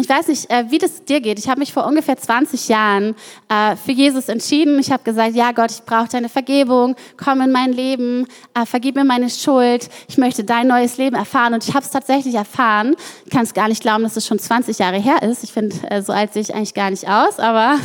ich 0.01 0.09
weiß 0.09 0.27
nicht, 0.27 0.49
äh, 0.49 0.65
wie 0.69 0.77
das 0.77 1.05
dir 1.05 1.21
geht. 1.21 1.39
Ich 1.39 1.47
habe 1.47 1.59
mich 1.59 1.71
vor 1.71 1.85
ungefähr 1.85 2.17
20 2.17 2.67
Jahren 2.67 3.15
äh, 3.49 3.75
für 3.75 3.91
Jesus 3.91 4.29
entschieden. 4.29 4.79
Ich 4.79 4.91
habe 4.91 5.03
gesagt, 5.03 5.35
ja 5.35 5.51
Gott, 5.51 5.71
ich 5.71 5.83
brauche 5.83 6.07
deine 6.09 6.29
Vergebung, 6.29 6.95
komm 7.17 7.41
in 7.41 7.51
mein 7.51 7.71
Leben, 7.71 8.27
äh, 8.53 8.65
vergib 8.65 8.95
mir 8.95 9.05
meine 9.05 9.29
Schuld, 9.29 9.89
ich 10.07 10.17
möchte 10.17 10.43
dein 10.43 10.67
neues 10.67 10.97
Leben 10.97 11.15
erfahren. 11.15 11.53
Und 11.53 11.67
ich 11.67 11.73
habe 11.73 11.85
es 11.85 11.91
tatsächlich 11.91 12.35
erfahren. 12.35 12.95
Ich 13.25 13.31
kann 13.31 13.43
es 13.43 13.53
gar 13.53 13.67
nicht 13.67 13.81
glauben, 13.81 14.03
dass 14.03 14.15
es 14.17 14.25
schon 14.27 14.39
20 14.39 14.79
Jahre 14.79 14.97
her 14.97 15.23
ist. 15.23 15.43
Ich 15.43 15.53
finde, 15.53 15.75
so 16.03 16.13
alt 16.13 16.33
sehe 16.33 16.41
ich 16.41 16.53
eigentlich 16.53 16.73
gar 16.73 16.89
nicht 16.89 17.07
aus, 17.07 17.39
aber 17.39 17.77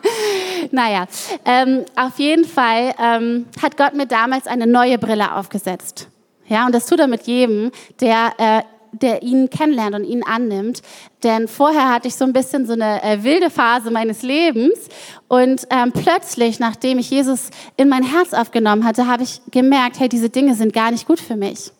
naja. 0.70 1.06
Ähm, 1.44 1.84
auf 1.96 2.18
jeden 2.18 2.44
Fall 2.44 2.94
ähm, 3.02 3.46
hat 3.60 3.76
Gott 3.76 3.94
mir 3.94 4.06
damals 4.06 4.46
eine 4.46 4.66
neue 4.66 4.98
Brille 4.98 5.34
aufgesetzt. 5.34 6.08
Ja, 6.46 6.66
und 6.66 6.74
das 6.74 6.86
tut 6.86 7.00
er 7.00 7.06
mit 7.08 7.26
jedem, 7.26 7.70
der 8.00 8.64
der 8.92 9.22
ihn 9.22 9.50
kennenlernt 9.50 9.94
und 9.94 10.04
ihn 10.04 10.22
annimmt. 10.22 10.82
Denn 11.22 11.48
vorher 11.48 11.90
hatte 11.92 12.08
ich 12.08 12.16
so 12.16 12.24
ein 12.24 12.32
bisschen 12.32 12.66
so 12.66 12.72
eine 12.72 13.02
äh, 13.02 13.22
wilde 13.22 13.50
Phase 13.50 13.90
meines 13.90 14.22
Lebens 14.22 14.88
und 15.28 15.66
ähm, 15.70 15.92
plötzlich, 15.92 16.58
nachdem 16.58 16.98
ich 16.98 17.10
Jesus 17.10 17.50
in 17.76 17.88
mein 17.88 18.02
Herz 18.02 18.34
aufgenommen 18.34 18.84
hatte, 18.84 19.06
habe 19.06 19.22
ich 19.22 19.40
gemerkt, 19.50 20.00
hey, 20.00 20.08
diese 20.08 20.30
Dinge 20.30 20.54
sind 20.54 20.72
gar 20.72 20.90
nicht 20.90 21.06
gut 21.06 21.20
für 21.20 21.36
mich. 21.36 21.72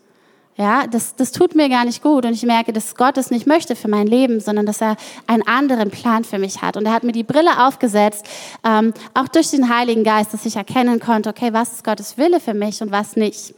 Ja, 0.58 0.86
das, 0.86 1.16
das 1.16 1.32
tut 1.32 1.54
mir 1.54 1.70
gar 1.70 1.86
nicht 1.86 2.02
gut 2.02 2.26
und 2.26 2.34
ich 2.34 2.42
merke, 2.42 2.74
dass 2.74 2.94
Gott 2.94 3.16
es 3.16 3.30
nicht 3.30 3.46
möchte 3.46 3.74
für 3.74 3.88
mein 3.88 4.06
Leben, 4.06 4.38
sondern 4.38 4.66
dass 4.66 4.82
er 4.82 4.96
einen 5.26 5.46
anderen 5.46 5.90
Plan 5.90 6.24
für 6.24 6.38
mich 6.38 6.60
hat. 6.60 6.76
Und 6.76 6.84
er 6.84 6.92
hat 6.92 7.04
mir 7.04 7.12
die 7.12 7.22
Brille 7.22 7.66
aufgesetzt, 7.66 8.26
ähm, 8.62 8.92
auch 9.14 9.28
durch 9.28 9.50
den 9.50 9.74
Heiligen 9.74 10.04
Geist, 10.04 10.34
dass 10.34 10.44
ich 10.44 10.56
erkennen 10.56 11.00
konnte, 11.00 11.30
okay, 11.30 11.54
was 11.54 11.72
ist 11.72 11.84
Gottes 11.84 12.18
Wille 12.18 12.38
für 12.38 12.52
mich 12.52 12.82
und 12.82 12.90
was 12.90 13.16
nicht. 13.16 13.54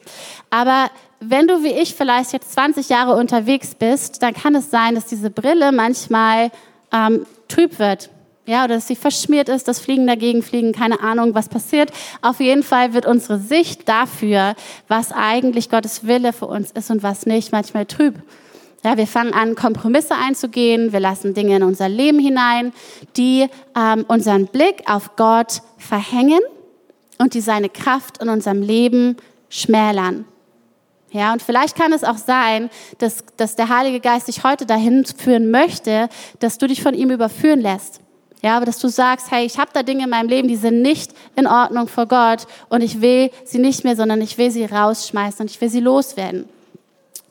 Aber 0.50 0.88
wenn 1.20 1.46
du 1.46 1.62
wie 1.62 1.72
ich 1.72 1.94
vielleicht 1.94 2.32
jetzt 2.32 2.52
20 2.52 2.88
Jahre 2.88 3.14
unterwegs 3.14 3.74
bist, 3.74 4.22
dann 4.22 4.34
kann 4.34 4.54
es 4.54 4.70
sein, 4.70 4.94
dass 4.94 5.06
diese 5.06 5.30
Brille 5.30 5.72
manchmal 5.72 6.50
ähm, 6.92 7.26
trüb 7.48 7.78
wird. 7.78 8.10
Ja, 8.46 8.64
oder 8.64 8.74
dass 8.74 8.86
sie 8.86 8.96
verschmiert 8.96 9.48
ist, 9.48 9.68
dass 9.68 9.80
Fliegen 9.80 10.06
dagegen 10.06 10.42
fliegen, 10.42 10.72
keine 10.72 11.00
Ahnung, 11.00 11.34
was 11.34 11.48
passiert. 11.48 11.90
Auf 12.20 12.40
jeden 12.40 12.62
Fall 12.62 12.92
wird 12.92 13.06
unsere 13.06 13.38
Sicht 13.38 13.88
dafür, 13.88 14.54
was 14.86 15.12
eigentlich 15.12 15.70
Gottes 15.70 16.06
Wille 16.06 16.34
für 16.34 16.46
uns 16.46 16.70
ist 16.70 16.90
und 16.90 17.02
was 17.02 17.24
nicht, 17.24 17.52
manchmal 17.52 17.86
trüb. 17.86 18.16
Ja, 18.84 18.98
wir 18.98 19.06
fangen 19.06 19.32
an, 19.32 19.54
Kompromisse 19.54 20.14
einzugehen, 20.14 20.92
wir 20.92 21.00
lassen 21.00 21.32
Dinge 21.32 21.56
in 21.56 21.62
unser 21.62 21.88
Leben 21.88 22.18
hinein, 22.18 22.74
die 23.16 23.48
ähm, 23.74 24.04
unseren 24.08 24.46
Blick 24.46 24.82
auf 24.90 25.16
Gott 25.16 25.62
verhängen 25.78 26.40
und 27.18 27.32
die 27.32 27.40
seine 27.40 27.70
Kraft 27.70 28.18
in 28.22 28.28
unserem 28.28 28.60
Leben 28.60 29.16
schmälern. 29.48 30.26
Ja, 31.14 31.32
und 31.32 31.42
vielleicht 31.42 31.76
kann 31.76 31.92
es 31.92 32.02
auch 32.02 32.16
sein, 32.16 32.70
dass, 32.98 33.24
dass 33.36 33.54
der 33.54 33.68
Heilige 33.68 34.00
Geist 34.00 34.26
dich 34.26 34.42
heute 34.42 34.66
dahin 34.66 35.04
führen 35.04 35.48
möchte, 35.48 36.08
dass 36.40 36.58
du 36.58 36.66
dich 36.66 36.82
von 36.82 36.92
ihm 36.92 37.10
überführen 37.10 37.60
lässt. 37.60 38.00
Ja, 38.42 38.56
aber 38.56 38.66
dass 38.66 38.80
du 38.80 38.88
sagst, 38.88 39.30
hey, 39.30 39.46
ich 39.46 39.56
habe 39.56 39.70
da 39.72 39.84
Dinge 39.84 40.02
in 40.02 40.10
meinem 40.10 40.28
Leben, 40.28 40.48
die 40.48 40.56
sind 40.56 40.82
nicht 40.82 41.12
in 41.36 41.46
Ordnung 41.46 41.86
vor 41.86 42.06
Gott 42.06 42.48
und 42.68 42.82
ich 42.82 43.00
will 43.00 43.30
sie 43.44 43.60
nicht 43.60 43.84
mehr, 43.84 43.94
sondern 43.94 44.20
ich 44.22 44.36
will 44.38 44.50
sie 44.50 44.64
rausschmeißen 44.64 45.42
und 45.42 45.50
ich 45.52 45.60
will 45.60 45.68
sie 45.68 45.78
loswerden. 45.78 46.48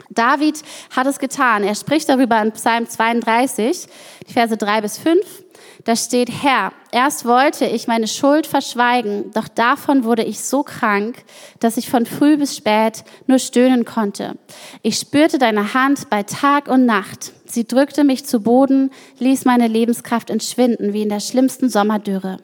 David 0.09 0.61
hat 0.95 1.05
es 1.05 1.19
getan. 1.19 1.65
Er 1.65 1.75
spricht 1.75 2.07
darüber 2.07 2.41
in 2.41 2.53
Psalm 2.53 2.87
32, 2.87 3.87
die 4.29 4.33
Verse 4.33 4.55
3 4.55 4.79
bis 4.79 4.97
5. 4.97 5.42
Da 5.85 5.95
steht, 5.95 6.29
Herr, 6.29 6.71
erst 6.91 7.25
wollte 7.25 7.65
ich 7.65 7.87
meine 7.87 8.07
Schuld 8.07 8.47
verschweigen, 8.47 9.31
doch 9.33 9.47
davon 9.47 10.03
wurde 10.03 10.23
ich 10.23 10.39
so 10.39 10.63
krank, 10.63 11.23
dass 11.59 11.77
ich 11.77 11.89
von 11.89 12.05
früh 12.05 12.37
bis 12.37 12.55
spät 12.55 13.03
nur 13.27 13.39
stöhnen 13.39 13.83
konnte. 13.83 14.37
Ich 14.81 14.97
spürte 14.97 15.39
deine 15.39 15.73
Hand 15.73 16.09
bei 16.09 16.23
Tag 16.23 16.67
und 16.67 16.85
Nacht. 16.85 17.33
Sie 17.45 17.67
drückte 17.67 18.03
mich 18.03 18.25
zu 18.25 18.41
Boden, 18.41 18.91
ließ 19.19 19.45
meine 19.45 19.67
Lebenskraft 19.67 20.29
entschwinden 20.29 20.93
wie 20.93 21.01
in 21.03 21.09
der 21.09 21.19
schlimmsten 21.19 21.69
Sommerdürre. 21.69 22.37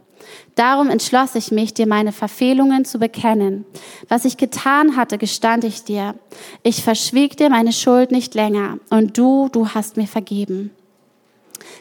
Darum 0.55 0.89
entschloss 0.89 1.35
ich 1.35 1.51
mich, 1.51 1.73
dir 1.73 1.87
meine 1.87 2.11
Verfehlungen 2.11 2.85
zu 2.85 2.99
bekennen. 2.99 3.65
Was 4.09 4.25
ich 4.25 4.37
getan 4.37 4.95
hatte, 4.95 5.17
gestand 5.17 5.63
ich 5.63 5.83
dir. 5.83 6.15
Ich 6.63 6.83
verschwieg 6.83 7.37
dir 7.37 7.49
meine 7.49 7.71
Schuld 7.71 8.11
nicht 8.11 8.35
länger, 8.35 8.77
und 8.89 9.17
du, 9.17 9.49
du 9.49 9.69
hast 9.69 9.97
mir 9.97 10.07
vergeben. 10.07 10.71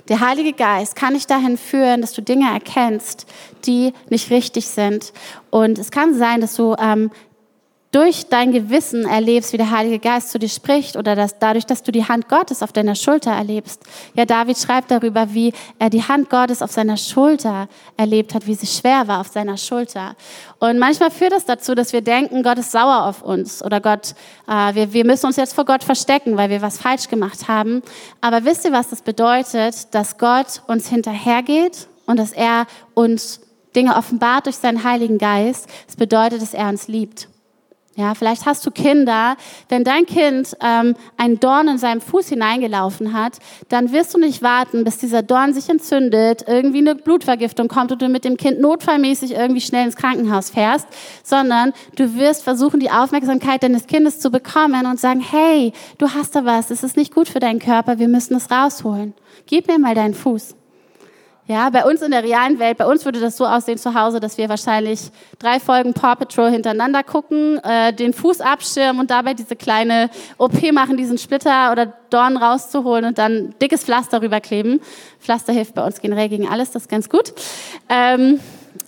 Der 0.08 0.20
Heilige 0.20 0.52
Geist 0.52 0.96
kann 0.96 1.14
dich 1.14 1.26
dahin 1.26 1.56
führen, 1.58 2.00
dass 2.00 2.12
du 2.12 2.22
Dinge 2.22 2.52
erkennst, 2.52 3.26
die 3.66 3.92
nicht 4.08 4.30
richtig 4.30 4.66
sind. 4.68 5.12
Und 5.50 5.78
es 5.78 5.90
kann 5.90 6.14
sein, 6.14 6.40
dass 6.40 6.54
du 6.54 6.74
ähm, 6.78 7.10
durch 7.90 8.28
dein 8.28 8.52
Gewissen 8.52 9.06
erlebst, 9.06 9.54
wie 9.54 9.56
der 9.56 9.70
Heilige 9.70 9.98
Geist 9.98 10.30
zu 10.30 10.38
dir 10.38 10.50
spricht 10.50 10.96
oder 10.96 11.16
dass 11.16 11.38
dadurch, 11.38 11.64
dass 11.64 11.82
du 11.82 11.90
die 11.90 12.04
Hand 12.04 12.28
Gottes 12.28 12.62
auf 12.62 12.70
deiner 12.70 12.94
Schulter 12.94 13.30
erlebst. 13.30 13.82
Ja, 14.14 14.26
David 14.26 14.58
schreibt 14.58 14.90
darüber, 14.90 15.32
wie 15.32 15.54
er 15.78 15.88
die 15.88 16.02
Hand 16.02 16.28
Gottes 16.28 16.60
auf 16.60 16.70
seiner 16.70 16.98
Schulter 16.98 17.66
erlebt 17.96 18.34
hat, 18.34 18.46
wie 18.46 18.54
sie 18.54 18.66
schwer 18.66 19.08
war 19.08 19.20
auf 19.20 19.28
seiner 19.28 19.56
Schulter. 19.56 20.16
Und 20.58 20.78
manchmal 20.78 21.10
führt 21.10 21.32
das 21.32 21.46
dazu, 21.46 21.74
dass 21.74 21.94
wir 21.94 22.02
denken, 22.02 22.42
Gott 22.42 22.58
ist 22.58 22.72
sauer 22.72 23.04
auf 23.04 23.22
uns 23.22 23.64
oder 23.64 23.80
Gott, 23.80 24.14
äh, 24.46 24.74
wir, 24.74 24.92
wir 24.92 25.06
müssen 25.06 25.26
uns 25.26 25.36
jetzt 25.36 25.54
vor 25.54 25.64
Gott 25.64 25.82
verstecken, 25.82 26.36
weil 26.36 26.50
wir 26.50 26.60
was 26.60 26.78
falsch 26.78 27.08
gemacht 27.08 27.48
haben. 27.48 27.82
Aber 28.20 28.44
wisst 28.44 28.66
ihr, 28.66 28.72
was 28.72 28.90
das 28.90 29.00
bedeutet? 29.00 29.94
Dass 29.94 30.18
Gott 30.18 30.62
uns 30.66 30.88
hinterhergeht 30.88 31.88
und 32.04 32.18
dass 32.18 32.32
er 32.32 32.66
uns 32.92 33.40
Dinge 33.74 33.96
offenbart 33.96 34.44
durch 34.44 34.56
seinen 34.56 34.84
Heiligen 34.84 35.16
Geist. 35.16 35.68
Es 35.88 35.96
bedeutet, 35.96 36.42
dass 36.42 36.52
er 36.52 36.68
uns 36.68 36.88
liebt. 36.88 37.28
Ja, 37.98 38.14
vielleicht 38.14 38.46
hast 38.46 38.64
du 38.64 38.70
Kinder. 38.70 39.36
Wenn 39.68 39.82
dein 39.82 40.06
Kind 40.06 40.56
ähm, 40.62 40.94
einen 41.16 41.40
Dorn 41.40 41.66
in 41.66 41.78
seinem 41.78 42.00
Fuß 42.00 42.28
hineingelaufen 42.28 43.12
hat, 43.12 43.38
dann 43.70 43.90
wirst 43.90 44.14
du 44.14 44.20
nicht 44.20 44.40
warten, 44.40 44.84
bis 44.84 44.98
dieser 44.98 45.22
Dorn 45.22 45.52
sich 45.52 45.68
entzündet, 45.68 46.44
irgendwie 46.46 46.78
eine 46.78 46.94
Blutvergiftung 46.94 47.66
kommt 47.66 47.90
und 47.90 48.00
du 48.00 48.08
mit 48.08 48.24
dem 48.24 48.36
Kind 48.36 48.60
notfallmäßig 48.60 49.32
irgendwie 49.32 49.60
schnell 49.60 49.84
ins 49.84 49.96
Krankenhaus 49.96 50.50
fährst, 50.50 50.86
sondern 51.24 51.72
du 51.96 52.14
wirst 52.14 52.44
versuchen, 52.44 52.78
die 52.78 52.92
Aufmerksamkeit 52.92 53.64
deines 53.64 53.88
Kindes 53.88 54.20
zu 54.20 54.30
bekommen 54.30 54.86
und 54.86 55.00
sagen, 55.00 55.18
hey, 55.18 55.72
du 55.98 56.08
hast 56.08 56.36
da 56.36 56.44
was, 56.44 56.70
es 56.70 56.84
ist 56.84 56.96
nicht 56.96 57.12
gut 57.12 57.28
für 57.28 57.40
deinen 57.40 57.58
Körper, 57.58 57.98
wir 57.98 58.06
müssen 58.06 58.36
es 58.36 58.48
rausholen. 58.48 59.12
Gib 59.46 59.66
mir 59.66 59.80
mal 59.80 59.96
deinen 59.96 60.14
Fuß. 60.14 60.54
Ja, 61.50 61.70
bei 61.70 61.86
uns 61.86 62.02
in 62.02 62.10
der 62.10 62.22
realen 62.22 62.58
Welt, 62.58 62.76
bei 62.76 62.84
uns 62.84 63.06
würde 63.06 63.20
das 63.20 63.38
so 63.38 63.46
aussehen 63.46 63.78
zu 63.78 63.94
Hause, 63.94 64.20
dass 64.20 64.36
wir 64.36 64.50
wahrscheinlich 64.50 65.10
drei 65.38 65.58
Folgen 65.58 65.94
Paw 65.94 66.14
Patrol 66.14 66.50
hintereinander 66.50 67.02
gucken, 67.02 67.58
äh, 67.64 67.90
den 67.94 68.12
Fuß 68.12 68.42
abschirmen 68.42 69.00
und 69.00 69.10
dabei 69.10 69.32
diese 69.32 69.56
kleine 69.56 70.10
OP 70.36 70.70
machen, 70.72 70.98
diesen 70.98 71.16
Splitter 71.16 71.72
oder 71.72 71.86
Dorn 72.10 72.36
rauszuholen 72.36 73.06
und 73.06 73.16
dann 73.16 73.54
dickes 73.62 73.84
Pflaster 73.84 74.20
rüberkleben. 74.20 74.82
Pflaster 75.20 75.54
hilft 75.54 75.74
bei 75.74 75.86
uns 75.86 76.02
generell 76.02 76.28
gegen 76.28 76.46
alles, 76.46 76.72
das 76.72 76.82
ist 76.82 76.90
ganz 76.90 77.08
gut. 77.08 77.32
Ähm, 77.88 78.40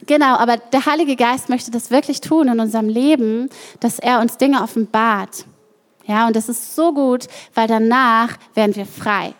genau, 0.05 0.37
aber 0.37 0.59
der 0.59 0.85
Heilige 0.85 1.17
Geist 1.17 1.49
möchte 1.49 1.71
das 1.71 1.91
wirklich 1.91 2.21
tun 2.21 2.47
in 2.49 2.61
unserem 2.61 2.91
Leben, 2.91 3.49
dass 3.81 3.99
er 3.99 4.21
uns 4.21 4.37
Dinge 4.37 4.63
offenbart. 4.63 5.47
Ja, 6.05 6.27
und 6.27 6.37
das 6.37 6.51
ist 6.51 6.77
so 6.77 6.93
gut, 6.93 7.27
weil 7.55 7.69
danach 7.69 8.37
werden 8.53 8.77
wir 8.77 8.85
frei. 8.85 9.33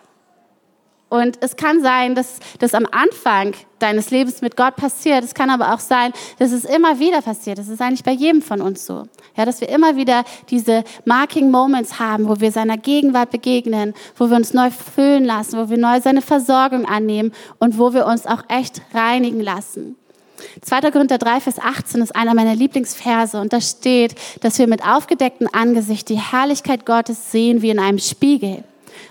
Und 1.11 1.39
es 1.41 1.57
kann 1.57 1.81
sein, 1.81 2.15
dass 2.15 2.39
das 2.59 2.73
am 2.73 2.87
Anfang 2.89 3.53
deines 3.79 4.11
Lebens 4.11 4.39
mit 4.39 4.55
Gott 4.55 4.77
passiert. 4.77 5.25
Es 5.25 5.33
kann 5.33 5.49
aber 5.49 5.73
auch 5.73 5.81
sein, 5.81 6.13
dass 6.39 6.53
es 6.53 6.63
immer 6.63 6.99
wieder 6.99 7.21
passiert. 7.21 7.57
Das 7.57 7.67
ist 7.67 7.81
eigentlich 7.81 8.05
bei 8.05 8.13
jedem 8.13 8.41
von 8.41 8.61
uns 8.61 8.85
so. 8.85 9.03
Ja, 9.35 9.43
dass 9.43 9.59
wir 9.59 9.67
immer 9.67 9.97
wieder 9.97 10.23
diese 10.49 10.85
Marking 11.03 11.51
Moments 11.51 11.99
haben, 11.99 12.29
wo 12.29 12.39
wir 12.39 12.53
seiner 12.53 12.77
Gegenwart 12.77 13.29
begegnen, 13.29 13.93
wo 14.15 14.29
wir 14.29 14.37
uns 14.37 14.53
neu 14.53 14.71
füllen 14.71 15.25
lassen, 15.25 15.59
wo 15.59 15.69
wir 15.69 15.77
neu 15.77 15.99
seine 15.99 16.21
Versorgung 16.21 16.85
annehmen 16.85 17.33
und 17.59 17.77
wo 17.77 17.93
wir 17.93 18.05
uns 18.05 18.25
auch 18.25 18.43
echt 18.47 18.81
reinigen 18.93 19.41
lassen. 19.41 19.97
2. 20.61 20.91
Korinther 20.91 21.17
3, 21.17 21.41
Vers 21.41 21.59
18 21.59 22.01
ist 22.01 22.15
einer 22.15 22.33
meiner 22.33 22.55
Lieblingsverse 22.55 23.41
und 23.41 23.51
da 23.51 23.59
steht, 23.59 24.15
dass 24.39 24.57
wir 24.59 24.67
mit 24.67 24.87
aufgedecktem 24.87 25.49
Angesicht 25.51 26.07
die 26.07 26.19
Herrlichkeit 26.19 26.85
Gottes 26.85 27.33
sehen 27.33 27.61
wie 27.61 27.69
in 27.69 27.79
einem 27.79 27.99
Spiegel 27.99 28.63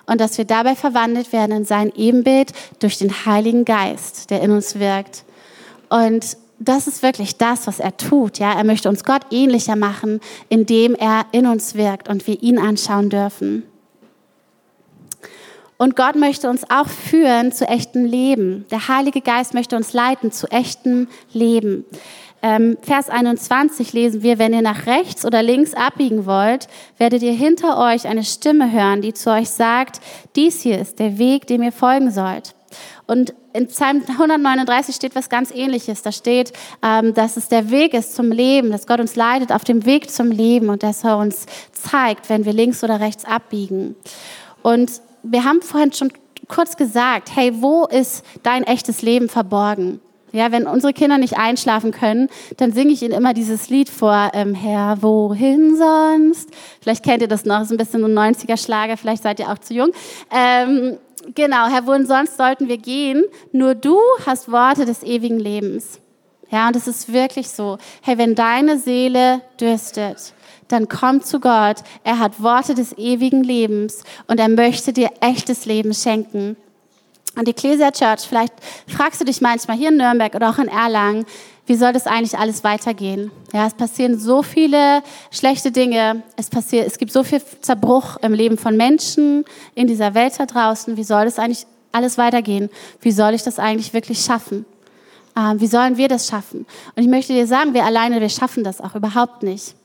und 0.06 0.20
dass 0.20 0.38
wir 0.38 0.44
dabei 0.44 0.74
verwandelt 0.74 1.32
werden 1.32 1.56
in 1.56 1.64
sein 1.64 1.92
Ebenbild 1.94 2.52
durch 2.78 2.98
den 2.98 3.24
Heiligen 3.26 3.64
Geist, 3.64 4.30
der 4.30 4.42
in 4.42 4.50
uns 4.50 4.78
wirkt. 4.78 5.24
Und 5.88 6.36
das 6.58 6.86
ist 6.86 7.02
wirklich 7.02 7.36
das, 7.38 7.66
was 7.66 7.80
er 7.80 7.96
tut. 7.96 8.38
Ja, 8.38 8.52
er 8.52 8.64
möchte 8.64 8.88
uns 8.88 9.04
Gott 9.04 9.22
ähnlicher 9.30 9.76
machen, 9.76 10.20
indem 10.48 10.94
er 10.94 11.24
in 11.32 11.46
uns 11.46 11.74
wirkt 11.74 12.08
und 12.08 12.26
wir 12.26 12.42
ihn 12.42 12.58
anschauen 12.58 13.08
dürfen. 13.08 13.64
Und 15.78 15.96
Gott 15.96 16.14
möchte 16.14 16.50
uns 16.50 16.68
auch 16.68 16.88
führen 16.88 17.52
zu 17.52 17.66
echtem 17.66 18.04
Leben. 18.04 18.66
Der 18.70 18.88
Heilige 18.88 19.22
Geist 19.22 19.54
möchte 19.54 19.76
uns 19.76 19.94
leiten 19.94 20.30
zu 20.30 20.46
echtem 20.48 21.08
Leben. 21.32 21.86
Ähm, 22.42 22.78
Vers 22.82 23.10
21 23.10 23.92
lesen 23.92 24.22
wir, 24.22 24.38
wenn 24.38 24.54
ihr 24.54 24.62
nach 24.62 24.86
rechts 24.86 25.24
oder 25.24 25.42
links 25.42 25.74
abbiegen 25.74 26.24
wollt, 26.26 26.68
werdet 26.96 27.22
ihr 27.22 27.32
hinter 27.32 27.78
euch 27.78 28.06
eine 28.06 28.24
Stimme 28.24 28.72
hören, 28.72 29.02
die 29.02 29.12
zu 29.12 29.30
euch 29.30 29.50
sagt, 29.50 30.00
dies 30.36 30.62
hier 30.62 30.78
ist 30.78 30.98
der 30.98 31.18
Weg, 31.18 31.46
dem 31.46 31.62
ihr 31.62 31.72
folgen 31.72 32.10
sollt. 32.10 32.54
Und 33.06 33.34
in 33.52 33.66
Psalm 33.66 34.02
139 34.06 34.94
steht 34.94 35.16
was 35.16 35.28
ganz 35.28 35.50
ähnliches. 35.50 36.02
Da 36.02 36.12
steht, 36.12 36.52
ähm, 36.82 37.12
dass 37.14 37.36
es 37.36 37.48
der 37.48 37.70
Weg 37.70 37.94
ist 37.94 38.14
zum 38.14 38.30
Leben, 38.30 38.70
dass 38.70 38.86
Gott 38.86 39.00
uns 39.00 39.16
leitet 39.16 39.52
auf 39.52 39.64
dem 39.64 39.84
Weg 39.84 40.10
zum 40.10 40.30
Leben 40.30 40.68
und 40.68 40.82
dass 40.82 41.02
er 41.04 41.18
uns 41.18 41.46
zeigt, 41.72 42.28
wenn 42.28 42.44
wir 42.44 42.52
links 42.52 42.84
oder 42.84 43.00
rechts 43.00 43.24
abbiegen. 43.24 43.96
Und 44.62 44.92
wir 45.22 45.44
haben 45.44 45.60
vorhin 45.62 45.92
schon 45.92 46.12
kurz 46.46 46.76
gesagt, 46.76 47.34
hey, 47.34 47.52
wo 47.60 47.86
ist 47.86 48.24
dein 48.42 48.62
echtes 48.62 49.02
Leben 49.02 49.28
verborgen? 49.28 50.00
Ja, 50.32 50.52
wenn 50.52 50.66
unsere 50.66 50.92
Kinder 50.92 51.18
nicht 51.18 51.36
einschlafen 51.38 51.90
können, 51.90 52.28
dann 52.56 52.72
singe 52.72 52.92
ich 52.92 53.02
ihnen 53.02 53.12
immer 53.12 53.34
dieses 53.34 53.68
Lied 53.68 53.88
vor, 53.88 54.30
ähm, 54.32 54.54
Herr, 54.54 55.02
wohin 55.02 55.76
sonst? 55.76 56.50
Vielleicht 56.80 57.04
kennt 57.04 57.22
ihr 57.22 57.28
das 57.28 57.44
noch, 57.44 57.62
ist 57.62 57.72
ein 57.72 57.76
bisschen 57.76 58.00
so 58.00 58.06
ein 58.06 58.34
90er-Schlager, 58.34 58.96
vielleicht 58.96 59.24
seid 59.24 59.40
ihr 59.40 59.50
auch 59.50 59.58
zu 59.58 59.74
jung. 59.74 59.90
Ähm, 60.30 60.98
genau, 61.34 61.66
Herr, 61.66 61.86
wohin 61.86 62.06
sonst 62.06 62.36
sollten 62.36 62.68
wir 62.68 62.78
gehen? 62.78 63.24
Nur 63.52 63.74
du 63.74 63.98
hast 64.24 64.50
Worte 64.52 64.84
des 64.84 65.02
ewigen 65.02 65.40
Lebens. 65.40 66.00
Ja, 66.50 66.68
und 66.68 66.76
es 66.76 66.86
ist 66.86 67.12
wirklich 67.12 67.48
so. 67.48 67.78
Hey, 68.02 68.18
wenn 68.18 68.34
deine 68.34 68.78
Seele 68.78 69.40
dürstet, 69.60 70.34
dann 70.68 70.88
komm 70.88 71.22
zu 71.22 71.40
Gott. 71.40 71.78
Er 72.04 72.18
hat 72.18 72.42
Worte 72.42 72.74
des 72.74 72.96
ewigen 72.96 73.42
Lebens 73.42 74.02
und 74.26 74.40
er 74.40 74.48
möchte 74.48 74.92
dir 74.92 75.10
echtes 75.20 75.64
Leben 75.64 75.94
schenken. 75.94 76.56
Und 77.36 77.46
die 77.46 77.52
Ecclesia 77.52 77.90
Church, 77.90 78.26
vielleicht 78.28 78.52
fragst 78.88 79.20
du 79.20 79.24
dich 79.24 79.40
manchmal 79.40 79.76
hier 79.76 79.90
in 79.90 79.96
Nürnberg 79.96 80.34
oder 80.34 80.50
auch 80.50 80.58
in 80.58 80.68
Erlangen, 80.68 81.26
wie 81.66 81.76
soll 81.76 81.92
das 81.92 82.08
eigentlich 82.08 82.36
alles 82.36 82.64
weitergehen? 82.64 83.30
Ja, 83.52 83.66
es 83.68 83.74
passieren 83.74 84.18
so 84.18 84.42
viele 84.42 85.04
schlechte 85.30 85.70
Dinge. 85.70 86.24
Es 86.36 86.50
passiert, 86.50 86.84
es 86.84 86.98
gibt 86.98 87.12
so 87.12 87.22
viel 87.22 87.40
Zerbruch 87.60 88.16
im 88.22 88.34
Leben 88.34 88.58
von 88.58 88.76
Menschen 88.76 89.44
in 89.76 89.86
dieser 89.86 90.14
Welt 90.14 90.32
da 90.38 90.46
draußen. 90.46 90.96
Wie 90.96 91.04
soll 91.04 91.26
das 91.26 91.38
eigentlich 91.38 91.66
alles 91.92 92.18
weitergehen? 92.18 92.70
Wie 93.00 93.12
soll 93.12 93.34
ich 93.34 93.44
das 93.44 93.60
eigentlich 93.60 93.94
wirklich 93.94 94.20
schaffen? 94.24 94.66
Ähm, 95.36 95.60
wie 95.60 95.68
sollen 95.68 95.96
wir 95.96 96.08
das 96.08 96.26
schaffen? 96.26 96.66
Und 96.96 97.02
ich 97.04 97.08
möchte 97.08 97.32
dir 97.32 97.46
sagen, 97.46 97.72
wir 97.72 97.84
alleine, 97.84 98.20
wir 98.20 98.30
schaffen 98.30 98.64
das 98.64 98.80
auch 98.80 98.96
überhaupt 98.96 99.44
nicht. 99.44 99.76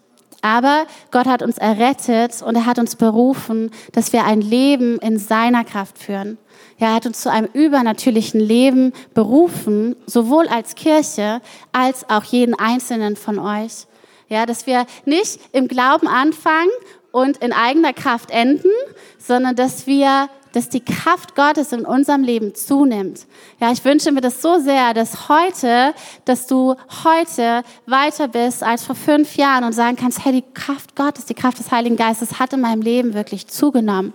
Aber 0.45 0.85
Gott 1.09 1.25
hat 1.25 1.41
uns 1.41 1.57
errettet 1.57 2.43
und 2.43 2.53
er 2.53 2.67
hat 2.67 2.77
uns 2.77 2.95
berufen, 2.95 3.71
dass 3.93 4.13
wir 4.13 4.25
ein 4.25 4.41
Leben 4.41 4.99
in 4.99 5.17
seiner 5.17 5.63
Kraft 5.63 5.97
führen. 5.97 6.37
Ja, 6.77 6.89
er 6.89 6.93
hat 6.93 7.07
uns 7.07 7.21
zu 7.21 7.31
einem 7.31 7.49
übernatürlichen 7.51 8.39
Leben 8.39 8.93
berufen, 9.15 9.95
sowohl 10.05 10.47
als 10.47 10.75
Kirche 10.75 11.41
als 11.71 12.07
auch 12.11 12.23
jeden 12.25 12.53
einzelnen 12.53 13.15
von 13.15 13.39
euch. 13.39 13.87
Ja, 14.29 14.45
dass 14.45 14.67
wir 14.67 14.85
nicht 15.05 15.39
im 15.51 15.67
Glauben 15.67 16.07
anfangen 16.07 16.69
und 17.15 17.37
in 17.37 17.53
eigener 17.53 17.93
Kraft 17.93 18.29
enden, 18.29 18.69
sondern 19.17 19.55
dass 19.55 19.87
wir 19.87 20.29
dass 20.51 20.69
die 20.69 20.79
Kraft 20.79 21.35
Gottes 21.35 21.73
in 21.73 21.85
unserem 21.85 22.23
Leben 22.23 22.55
zunimmt. 22.55 23.25
Ja, 23.59 23.73
ich 23.73 23.83
wünsche 23.83 24.13
mir 24.13 24.21
das 24.21 24.41
so 24.41 24.57
sehr, 24.57 24.93
dass 24.93 25.27
heute, 25.27 25.93
dass 26.23 26.47
du 26.47 26.75
heute 27.03 27.61
weiter 27.85 28.29
bist 28.29 28.63
als 28.63 28.85
vor 28.85 28.95
fünf 28.95 29.35
Jahren 29.35 29.65
und 29.65 29.73
sagen 29.73 29.97
kannst, 29.97 30.23
hey, 30.23 30.31
die 30.31 30.53
Kraft 30.53 30.95
Gottes, 30.95 31.25
die 31.25 31.33
Kraft 31.33 31.59
des 31.59 31.71
Heiligen 31.71 31.97
Geistes 31.97 32.39
hat 32.39 32.53
in 32.53 32.61
meinem 32.61 32.81
Leben 32.81 33.13
wirklich 33.13 33.47
zugenommen. 33.47 34.13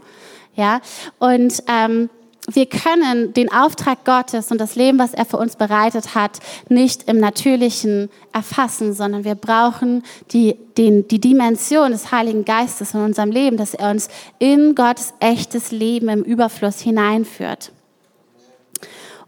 Ja, 0.57 0.81
und 1.19 1.63
ähm, 1.69 2.09
wir 2.55 2.67
können 2.67 3.33
den 3.35 3.53
Auftrag 3.53 4.05
Gottes 4.05 4.51
und 4.51 4.61
das 4.61 4.75
Leben, 4.75 4.99
was 4.99 5.15
er 5.15 5.25
für 5.25 5.37
uns 5.37 5.57
bereitet 5.57 6.15
hat, 6.15 6.39
nicht 6.69 7.09
im 7.09 7.19
Natürlichen 7.19 8.11
erfassen, 8.33 8.93
sondern 8.93 9.25
wir 9.25 9.35
brauchen 9.35 10.03
die, 10.33 10.57
den, 10.77 11.07
die 11.09 11.21
Dimension 11.21 11.93
des 11.93 12.13
Heiligen 12.13 12.45
Geistes 12.45 12.95
in 12.95 13.01
unserem 13.01 13.31
Leben, 13.31 13.57
dass 13.57 13.75
er 13.75 13.91
uns 13.91 14.09
in 14.39 14.75
Gottes 14.75 15.15
echtes 15.21 15.71
Leben 15.71 16.09
im 16.09 16.23
Überfluss 16.23 16.81
hineinführt. 16.81 17.73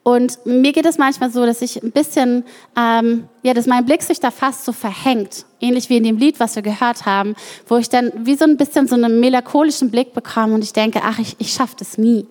Und 0.04 0.44
mir 0.44 0.72
geht 0.72 0.86
es 0.86 0.98
manchmal 0.98 1.30
so, 1.30 1.46
dass 1.46 1.62
ich 1.62 1.80
ein 1.80 1.92
bisschen, 1.92 2.44
ähm, 2.76 3.28
ja, 3.44 3.54
dass 3.54 3.66
mein 3.66 3.84
Blick 3.84 4.02
sich 4.02 4.18
da 4.18 4.32
fast 4.32 4.64
so 4.64 4.72
verhängt, 4.72 5.46
ähnlich 5.60 5.88
wie 5.90 5.96
in 5.96 6.02
dem 6.02 6.16
Lied, 6.16 6.40
was 6.40 6.56
wir 6.56 6.62
gehört 6.62 7.06
haben, 7.06 7.36
wo 7.68 7.76
ich 7.76 7.88
dann 7.88 8.10
wie 8.16 8.34
so 8.34 8.44
ein 8.44 8.56
bisschen 8.56 8.88
so 8.88 8.96
einen 8.96 9.20
melancholischen 9.20 9.92
Blick 9.92 10.12
bekomme 10.12 10.54
und 10.54 10.64
ich 10.64 10.72
denke, 10.72 11.02
ach, 11.04 11.20
ich, 11.20 11.36
ich 11.38 11.52
schaffe 11.52 11.76
das 11.78 11.98
nie 11.98 12.26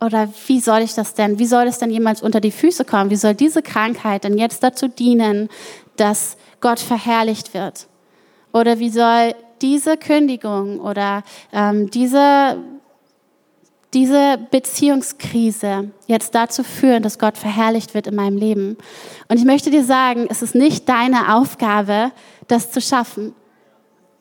oder 0.00 0.28
wie 0.46 0.60
soll 0.60 0.80
ich 0.80 0.94
das 0.94 1.14
denn, 1.14 1.38
wie 1.38 1.46
soll 1.46 1.66
es 1.66 1.78
denn 1.78 1.90
jemals 1.90 2.22
unter 2.22 2.40
die 2.40 2.50
Füße 2.50 2.84
kommen? 2.84 3.10
Wie 3.10 3.16
soll 3.16 3.34
diese 3.34 3.62
Krankheit 3.62 4.24
denn 4.24 4.38
jetzt 4.38 4.62
dazu 4.62 4.88
dienen, 4.88 5.48
dass 5.96 6.36
Gott 6.60 6.80
verherrlicht 6.80 7.52
wird? 7.52 7.86
Oder 8.52 8.78
wie 8.78 8.90
soll 8.90 9.34
diese 9.60 9.98
Kündigung 9.98 10.80
oder 10.80 11.22
ähm, 11.52 11.90
diese, 11.90 12.56
diese 13.92 14.38
Beziehungskrise 14.50 15.90
jetzt 16.06 16.34
dazu 16.34 16.64
führen, 16.64 17.02
dass 17.02 17.18
Gott 17.18 17.36
verherrlicht 17.36 17.92
wird 17.92 18.06
in 18.06 18.14
meinem 18.14 18.38
Leben? 18.38 18.78
Und 19.28 19.38
ich 19.38 19.44
möchte 19.44 19.70
dir 19.70 19.84
sagen, 19.84 20.26
es 20.30 20.40
ist 20.40 20.54
nicht 20.54 20.88
deine 20.88 21.36
Aufgabe, 21.36 22.10
das 22.48 22.72
zu 22.72 22.80
schaffen 22.80 23.34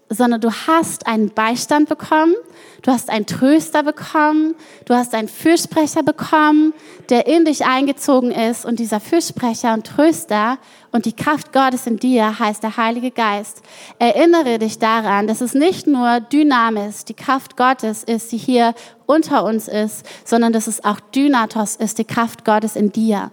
sondern 0.09 0.41
du 0.41 0.51
hast 0.51 1.07
einen 1.07 1.29
Beistand 1.29 1.87
bekommen, 1.87 2.33
du 2.81 2.91
hast 2.91 3.09
einen 3.09 3.27
Tröster 3.27 3.83
bekommen, 3.83 4.55
du 4.85 4.95
hast 4.95 5.13
einen 5.13 5.27
Fürsprecher 5.27 6.01
bekommen, 6.03 6.73
der 7.09 7.27
in 7.27 7.45
dich 7.45 7.65
eingezogen 7.65 8.31
ist 8.31 8.65
und 8.65 8.79
dieser 8.79 8.99
Fürsprecher 8.99 9.73
und 9.73 9.85
Tröster 9.85 10.57
und 10.91 11.05
die 11.05 11.13
Kraft 11.13 11.53
Gottes 11.53 11.85
in 11.85 11.97
dir 11.97 12.39
heißt 12.39 12.63
der 12.63 12.77
Heilige 12.77 13.11
Geist. 13.11 13.61
Erinnere 13.99 14.57
dich 14.57 14.79
daran, 14.79 15.27
dass 15.27 15.41
es 15.41 15.53
nicht 15.53 15.85
nur 15.85 16.19
Dynamis, 16.19 17.05
die 17.05 17.13
Kraft 17.13 17.55
Gottes 17.55 18.03
ist, 18.03 18.31
die 18.31 18.37
hier 18.37 18.73
unter 19.05 19.43
uns 19.43 19.67
ist, 19.67 20.05
sondern 20.25 20.53
dass 20.53 20.67
es 20.67 20.83
auch 20.83 20.99
Dynatos 20.99 21.75
ist, 21.75 21.99
die 21.99 22.05
Kraft 22.05 22.45
Gottes 22.45 22.75
in 22.75 22.91
dir. 22.91 23.31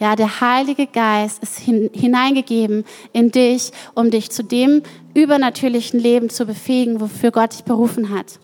Ja, 0.00 0.16
der 0.16 0.40
Heilige 0.40 0.86
Geist 0.86 1.42
ist 1.42 1.58
hin, 1.58 1.90
hineingegeben 1.94 2.84
in 3.12 3.30
dich, 3.30 3.70
um 3.94 4.10
dich 4.10 4.30
zu 4.30 4.42
dem 4.42 4.82
übernatürlichen 5.14 6.00
Leben 6.00 6.30
zu 6.30 6.46
befähigen, 6.46 7.00
wofür 7.00 7.30
Gott 7.30 7.52
dich 7.52 7.64
berufen 7.64 8.10
hat. 8.10 8.38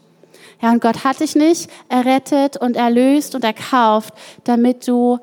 Ja, 0.63 0.71
und 0.71 0.81
Gott 0.81 1.05
hat 1.05 1.21
dich 1.21 1.35
nicht 1.35 1.71
errettet 1.89 2.57
und 2.57 2.77
erlöst 2.77 3.35
und 3.35 3.45
erkauft, 3.45 4.15
damit 4.45 4.87
du 4.87 5.19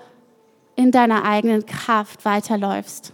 in 0.76 0.92
deiner 0.92 1.24
eigenen 1.24 1.66
Kraft 1.66 2.26
weiterläufst. 2.26 3.14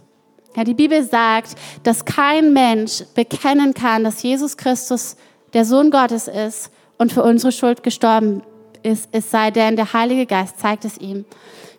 Ja, 0.56 0.64
die 0.64 0.74
Bibel 0.74 1.02
sagt, 1.02 1.56
dass 1.82 2.04
kein 2.04 2.52
Mensch 2.52 3.04
bekennen 3.14 3.74
kann, 3.74 4.04
dass 4.04 4.22
Jesus 4.22 4.56
Christus 4.56 5.16
der 5.52 5.64
Sohn 5.64 5.90
Gottes 5.90 6.28
ist 6.28 6.70
und 6.98 7.12
für 7.12 7.22
unsere 7.22 7.52
Schuld 7.52 7.82
gestorben 7.82 8.42
ist, 8.82 9.08
es 9.12 9.30
sei 9.30 9.50
denn, 9.50 9.76
der 9.76 9.92
Heilige 9.92 10.26
Geist 10.26 10.60
zeigt 10.60 10.84
es 10.84 10.98
ihm. 10.98 11.24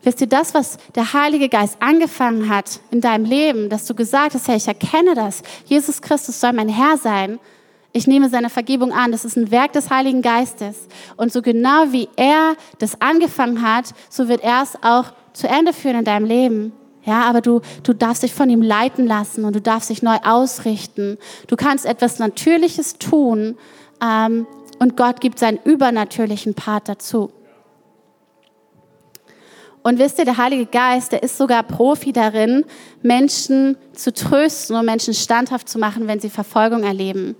Wisst 0.05 0.21
ihr, 0.21 0.27
das, 0.27 0.53
was 0.53 0.77
der 0.93 1.13
Heilige 1.13 1.49
Geist 1.49 1.77
angefangen 1.79 2.47
hat 2.47 2.79
in 2.91 3.01
deinem 3.01 3.25
Leben, 3.25 3.69
dass 3.69 3.85
du 3.85 3.95
gesagt 3.95 4.35
hast, 4.35 4.47
hey, 4.47 4.57
ich 4.57 4.67
erkenne 4.67 5.15
das, 5.15 5.41
Jesus 5.65 5.99
Christus 5.99 6.39
soll 6.39 6.53
mein 6.53 6.69
Herr 6.69 6.97
sein, 6.97 7.39
ich 7.91 8.05
nehme 8.07 8.29
seine 8.29 8.49
Vergebung 8.49 8.91
an. 8.91 9.13
Das 9.13 9.23
ist 9.23 9.37
ein 9.37 9.51
Werk 9.51 9.71
des 9.71 9.89
Heiligen 9.89 10.21
Geistes. 10.21 10.89
Und 11.15 11.31
so 11.31 11.41
genau 11.41 11.91
wie 11.91 12.09
er 12.17 12.55
das 12.77 12.99
angefangen 13.01 13.61
hat, 13.61 13.85
so 14.09 14.27
wird 14.27 14.43
er 14.43 14.63
es 14.63 14.75
auch 14.83 15.13
zu 15.31 15.47
Ende 15.47 15.71
führen 15.71 15.99
in 15.99 16.05
deinem 16.05 16.25
Leben. 16.25 16.73
Ja, 17.05 17.21
aber 17.21 17.39
du, 17.39 17.61
du 17.83 17.93
darfst 17.93 18.21
dich 18.21 18.33
von 18.33 18.49
ihm 18.49 18.61
leiten 18.61 19.07
lassen 19.07 19.45
und 19.45 19.55
du 19.55 19.61
darfst 19.61 19.89
dich 19.89 20.03
neu 20.03 20.17
ausrichten. 20.23 21.17
Du 21.47 21.55
kannst 21.55 21.85
etwas 21.85 22.19
Natürliches 22.19 22.99
tun 22.99 23.57
ähm, 24.03 24.45
und 24.77 24.97
Gott 24.97 25.21
gibt 25.21 25.39
seinen 25.39 25.59
übernatürlichen 25.63 26.53
Part 26.53 26.89
dazu. 26.89 27.31
Und 29.85 29.99
wisst 29.99 30.17
ihr, 30.17 30.25
der 30.25 30.37
Heilige 30.37 30.65
Geist, 30.65 31.11
der 31.11 31.21
ist 31.21 31.37
sogar 31.37 31.61
Profi 31.61 32.11
darin, 32.11 32.65
Menschen 33.03 33.77
zu 33.93 34.11
trösten 34.11 34.75
und 34.75 34.83
Menschen 34.83 35.13
standhaft 35.13 35.69
zu 35.69 35.77
machen, 35.77 36.07
wenn 36.07 36.19
sie 36.19 36.31
Verfolgung 36.31 36.81
erleben. 36.81 37.35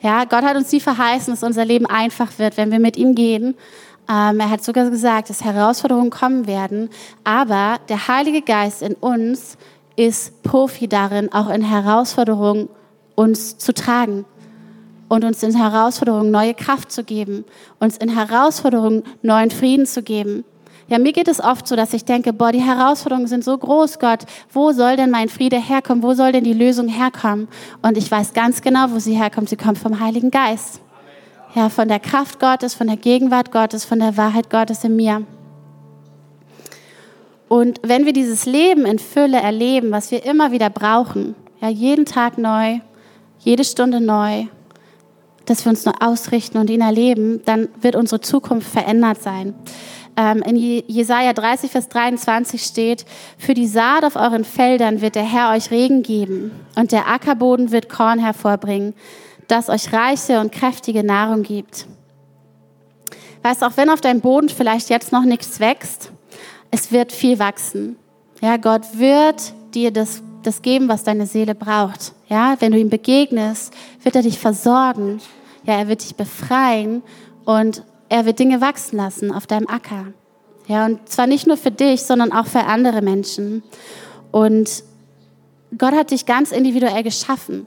Ja, 0.00 0.24
Gott 0.24 0.42
hat 0.42 0.56
uns 0.56 0.72
nie 0.72 0.80
verheißen, 0.80 1.30
dass 1.30 1.42
unser 1.42 1.66
Leben 1.66 1.84
einfach 1.84 2.38
wird, 2.38 2.56
wenn 2.56 2.70
wir 2.70 2.78
mit 2.78 2.96
ihm 2.96 3.14
gehen. 3.14 3.54
Ähm, 4.08 4.40
er 4.40 4.48
hat 4.48 4.64
sogar 4.64 4.88
gesagt, 4.88 5.28
dass 5.28 5.44
Herausforderungen 5.44 6.08
kommen 6.08 6.46
werden. 6.46 6.88
Aber 7.22 7.78
der 7.90 8.08
Heilige 8.08 8.40
Geist 8.40 8.80
in 8.80 8.94
uns 8.94 9.58
ist 9.94 10.42
Profi 10.42 10.88
darin, 10.88 11.30
auch 11.34 11.50
in 11.50 11.60
Herausforderungen 11.60 12.70
uns 13.14 13.58
zu 13.58 13.74
tragen 13.74 14.24
und 15.10 15.22
uns 15.22 15.42
in 15.42 15.54
Herausforderungen 15.54 16.30
neue 16.30 16.54
Kraft 16.54 16.92
zu 16.92 17.04
geben, 17.04 17.44
uns 17.78 17.98
in 17.98 18.08
Herausforderungen 18.08 19.02
neuen 19.20 19.50
Frieden 19.50 19.84
zu 19.84 20.02
geben. 20.02 20.46
Ja, 20.90 20.98
mir 20.98 21.12
geht 21.12 21.28
es 21.28 21.38
oft 21.38 21.68
so, 21.68 21.76
dass 21.76 21.94
ich 21.94 22.04
denke, 22.04 22.32
boah, 22.32 22.50
die 22.50 22.60
Herausforderungen 22.60 23.28
sind 23.28 23.44
so 23.44 23.56
groß, 23.56 24.00
Gott. 24.00 24.24
Wo 24.52 24.72
soll 24.72 24.96
denn 24.96 25.10
mein 25.10 25.28
Friede 25.28 25.56
herkommen? 25.56 26.02
Wo 26.02 26.14
soll 26.14 26.32
denn 26.32 26.42
die 26.42 26.52
Lösung 26.52 26.88
herkommen? 26.88 27.46
Und 27.80 27.96
ich 27.96 28.10
weiß 28.10 28.34
ganz 28.34 28.60
genau, 28.60 28.90
wo 28.90 28.98
sie 28.98 29.14
herkommt. 29.14 29.48
Sie 29.48 29.56
kommt 29.56 29.78
vom 29.78 30.00
Heiligen 30.00 30.32
Geist. 30.32 30.80
Ja, 31.54 31.68
von 31.68 31.86
der 31.86 32.00
Kraft 32.00 32.40
Gottes, 32.40 32.74
von 32.74 32.88
der 32.88 32.96
Gegenwart 32.96 33.52
Gottes, 33.52 33.84
von 33.84 34.00
der 34.00 34.16
Wahrheit 34.16 34.50
Gottes 34.50 34.82
in 34.82 34.96
mir. 34.96 35.22
Und 37.46 37.80
wenn 37.84 38.04
wir 38.04 38.12
dieses 38.12 38.44
Leben 38.46 38.84
in 38.84 38.98
Fülle 38.98 39.40
erleben, 39.40 39.92
was 39.92 40.10
wir 40.10 40.24
immer 40.24 40.50
wieder 40.50 40.70
brauchen, 40.70 41.36
ja, 41.60 41.68
jeden 41.68 42.04
Tag 42.04 42.36
neu, 42.36 42.80
jede 43.38 43.64
Stunde 43.64 44.00
neu, 44.00 44.46
dass 45.46 45.64
wir 45.64 45.70
uns 45.70 45.84
nur 45.84 45.94
ausrichten 46.00 46.58
und 46.58 46.68
ihn 46.68 46.80
erleben, 46.80 47.42
dann 47.44 47.68
wird 47.80 47.94
unsere 47.94 48.20
Zukunft 48.20 48.68
verändert 48.68 49.22
sein. 49.22 49.54
Ähm, 50.16 50.42
in 50.42 50.56
Jesaja 50.56 51.32
30, 51.32 51.70
Vers 51.70 51.88
23 51.88 52.62
steht, 52.62 53.04
für 53.38 53.54
die 53.54 53.66
Saat 53.66 54.04
auf 54.04 54.16
euren 54.16 54.44
Feldern 54.44 55.00
wird 55.00 55.14
der 55.14 55.24
Herr 55.24 55.54
euch 55.54 55.70
Regen 55.70 56.02
geben 56.02 56.50
und 56.76 56.92
der 56.92 57.08
Ackerboden 57.08 57.70
wird 57.70 57.88
Korn 57.88 58.18
hervorbringen, 58.18 58.94
das 59.48 59.68
euch 59.68 59.92
reiche 59.92 60.40
und 60.40 60.52
kräftige 60.52 61.04
Nahrung 61.04 61.42
gibt. 61.42 61.86
Weißt 63.42 63.64
auch 63.64 63.76
wenn 63.76 63.90
auf 63.90 64.00
deinem 64.00 64.20
Boden 64.20 64.48
vielleicht 64.48 64.90
jetzt 64.90 65.12
noch 65.12 65.24
nichts 65.24 65.60
wächst, 65.60 66.12
es 66.70 66.92
wird 66.92 67.12
viel 67.12 67.38
wachsen. 67.38 67.96
Ja, 68.40 68.56
Gott 68.56 68.98
wird 68.98 69.52
dir 69.74 69.90
das, 69.90 70.22
das 70.42 70.62
geben, 70.62 70.88
was 70.88 71.04
deine 71.04 71.26
Seele 71.26 71.54
braucht. 71.54 72.12
Ja, 72.28 72.56
wenn 72.60 72.72
du 72.72 72.78
ihm 72.78 72.90
begegnest, 72.90 73.72
wird 74.02 74.16
er 74.16 74.22
dich 74.22 74.38
versorgen. 74.38 75.20
Ja, 75.64 75.74
er 75.74 75.88
wird 75.88 76.02
dich 76.02 76.14
befreien 76.14 77.02
und 77.44 77.82
er 78.10 78.26
wird 78.26 78.38
Dinge 78.38 78.60
wachsen 78.60 78.98
lassen 78.98 79.32
auf 79.32 79.46
deinem 79.46 79.68
Acker. 79.68 80.08
Ja, 80.66 80.84
und 80.84 81.08
zwar 81.08 81.26
nicht 81.26 81.46
nur 81.46 81.56
für 81.56 81.70
dich, 81.70 82.02
sondern 82.02 82.32
auch 82.32 82.46
für 82.46 82.64
andere 82.64 83.00
Menschen. 83.00 83.62
Und 84.30 84.84
Gott 85.78 85.94
hat 85.94 86.10
dich 86.10 86.26
ganz 86.26 86.52
individuell 86.52 87.02
geschaffen. 87.02 87.66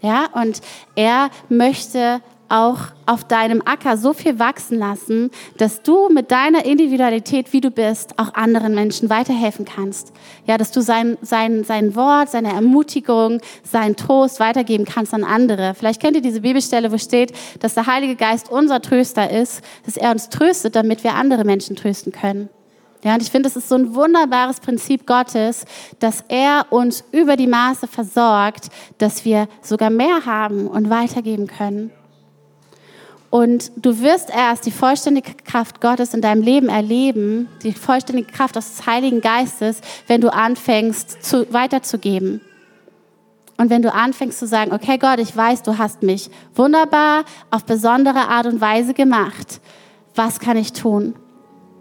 Ja, 0.00 0.26
und 0.32 0.60
er 0.96 1.30
möchte 1.48 2.20
auch 2.54 2.78
auf 3.06 3.24
deinem 3.24 3.62
Acker 3.64 3.96
so 3.96 4.12
viel 4.12 4.38
wachsen 4.38 4.78
lassen, 4.78 5.30
dass 5.58 5.82
du 5.82 6.08
mit 6.08 6.30
deiner 6.30 6.64
Individualität, 6.64 7.52
wie 7.52 7.60
du 7.60 7.70
bist, 7.70 8.18
auch 8.18 8.32
anderen 8.34 8.74
Menschen 8.74 9.10
weiterhelfen 9.10 9.64
kannst. 9.64 10.12
Ja, 10.46 10.56
dass 10.56 10.70
du 10.70 10.80
sein, 10.80 11.18
sein, 11.20 11.64
sein 11.64 11.96
Wort, 11.96 12.30
seine 12.30 12.52
Ermutigung, 12.52 13.40
seinen 13.64 13.96
Trost 13.96 14.40
weitergeben 14.40 14.84
kannst 14.84 15.12
an 15.12 15.24
andere. 15.24 15.74
Vielleicht 15.74 16.00
kennt 16.00 16.16
ihr 16.16 16.22
diese 16.22 16.42
Bibelstelle, 16.42 16.92
wo 16.92 16.98
steht, 16.98 17.32
dass 17.58 17.74
der 17.74 17.86
Heilige 17.86 18.14
Geist 18.14 18.50
unser 18.50 18.80
Tröster 18.80 19.30
ist, 19.30 19.62
dass 19.84 19.96
er 19.96 20.12
uns 20.12 20.28
tröstet, 20.28 20.76
damit 20.76 21.02
wir 21.02 21.14
andere 21.14 21.44
Menschen 21.44 21.76
trösten 21.76 22.12
können. 22.12 22.48
Ja, 23.02 23.14
und 23.14 23.22
ich 23.22 23.30
finde, 23.30 23.48
es 23.50 23.56
ist 23.56 23.68
so 23.68 23.74
ein 23.74 23.94
wunderbares 23.94 24.60
Prinzip 24.60 25.06
Gottes, 25.06 25.66
dass 25.98 26.24
er 26.28 26.66
uns 26.70 27.04
über 27.12 27.36
die 27.36 27.46
Maße 27.46 27.86
versorgt, 27.86 28.70
dass 28.96 29.26
wir 29.26 29.46
sogar 29.60 29.90
mehr 29.90 30.24
haben 30.24 30.66
und 30.66 30.88
weitergeben 30.88 31.46
können. 31.46 31.90
Und 33.34 33.72
du 33.74 33.98
wirst 33.98 34.30
erst 34.30 34.64
die 34.64 34.70
vollständige 34.70 35.34
Kraft 35.34 35.80
Gottes 35.80 36.14
in 36.14 36.20
deinem 36.20 36.40
Leben 36.40 36.68
erleben, 36.68 37.48
die 37.64 37.72
vollständige 37.72 38.30
Kraft 38.30 38.54
des 38.54 38.86
Heiligen 38.86 39.20
Geistes, 39.20 39.80
wenn 40.06 40.20
du 40.20 40.32
anfängst 40.32 41.24
zu, 41.24 41.52
weiterzugeben. 41.52 42.40
Und 43.56 43.70
wenn 43.70 43.82
du 43.82 43.92
anfängst 43.92 44.38
zu 44.38 44.46
sagen, 44.46 44.72
okay 44.72 44.98
Gott, 44.98 45.18
ich 45.18 45.36
weiß, 45.36 45.64
du 45.64 45.78
hast 45.78 46.04
mich 46.04 46.30
wunderbar 46.54 47.24
auf 47.50 47.64
besondere 47.64 48.28
Art 48.28 48.46
und 48.46 48.60
Weise 48.60 48.94
gemacht. 48.94 49.60
Was 50.14 50.38
kann 50.38 50.56
ich 50.56 50.72
tun? 50.72 51.16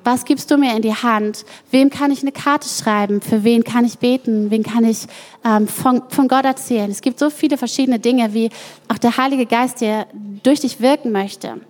Was 0.04 0.26
gibst 0.26 0.52
du 0.52 0.58
mir 0.58 0.76
in 0.76 0.82
die 0.82 0.94
Hand? 0.94 1.46
Wem 1.72 1.90
kann 1.90 2.12
ich 2.12 2.22
eine 2.22 2.34
Karte 2.34 2.68
schreiben? 2.68 3.22
Für 3.22 3.44
wen 3.44 3.64
kann 3.64 3.86
ich 3.86 4.00
beten? 4.00 4.52
Wen 4.52 4.64
kann 4.64 4.84
ich 4.84 5.08
ähm, 5.46 5.68
von, 5.68 6.04
von 6.10 6.28
Gott 6.28 6.44
erzählen? 6.44 6.92
Es 6.92 7.02
gibt 7.02 7.20
so 7.20 7.30
viele 7.30 7.58
verschiedene 7.58 8.00
Dinge, 8.00 8.34
wie 8.34 8.50
auch 8.90 8.98
der 8.98 9.16
Heilige 9.16 9.46
Geist 9.46 9.80
dir 9.80 10.06
durch 10.44 10.60
dich 10.60 10.82
wirken 10.82 11.12
möchte. 11.12 11.62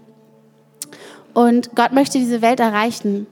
Und 1.34 1.76
Gott 1.76 1.92
möchte 1.92 2.18
diese 2.18 2.42
Welt 2.42 2.60
erreichen. 2.60 3.28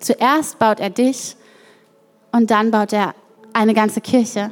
Zuerst 0.00 0.58
baut 0.58 0.80
er 0.80 0.90
dich 0.90 1.36
und 2.32 2.50
dann 2.50 2.70
baut 2.70 2.92
er 2.92 3.14
eine 3.52 3.74
ganze 3.74 4.00
Kirche. 4.00 4.50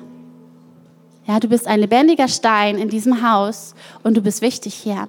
Ja, 1.27 1.41
du 1.41 1.49
bist 1.49 1.67
ein 1.67 1.81
lebendiger 1.81 2.29
Stein 2.29 2.77
in 2.77 2.89
diesem 2.89 3.29
Haus 3.29 3.75
und 4.03 4.17
du 4.17 4.21
bist 4.21 4.43
wichtig 4.43 4.75
hier. 4.75 5.09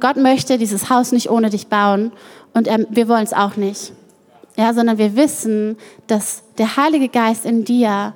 Gott 0.00 0.16
möchte 0.16 0.58
dieses 0.58 0.90
Haus 0.90 1.12
nicht 1.12 1.30
ohne 1.30 1.50
dich 1.50 1.68
bauen 1.68 2.12
und 2.54 2.66
er, 2.66 2.86
wir 2.90 3.08
wollen 3.08 3.24
es 3.24 3.32
auch 3.32 3.56
nicht. 3.56 3.92
Ja, 4.56 4.74
sondern 4.74 4.98
wir 4.98 5.14
wissen, 5.14 5.76
dass 6.08 6.42
der 6.58 6.76
Heilige 6.76 7.08
Geist 7.08 7.44
in 7.44 7.64
dir, 7.64 8.14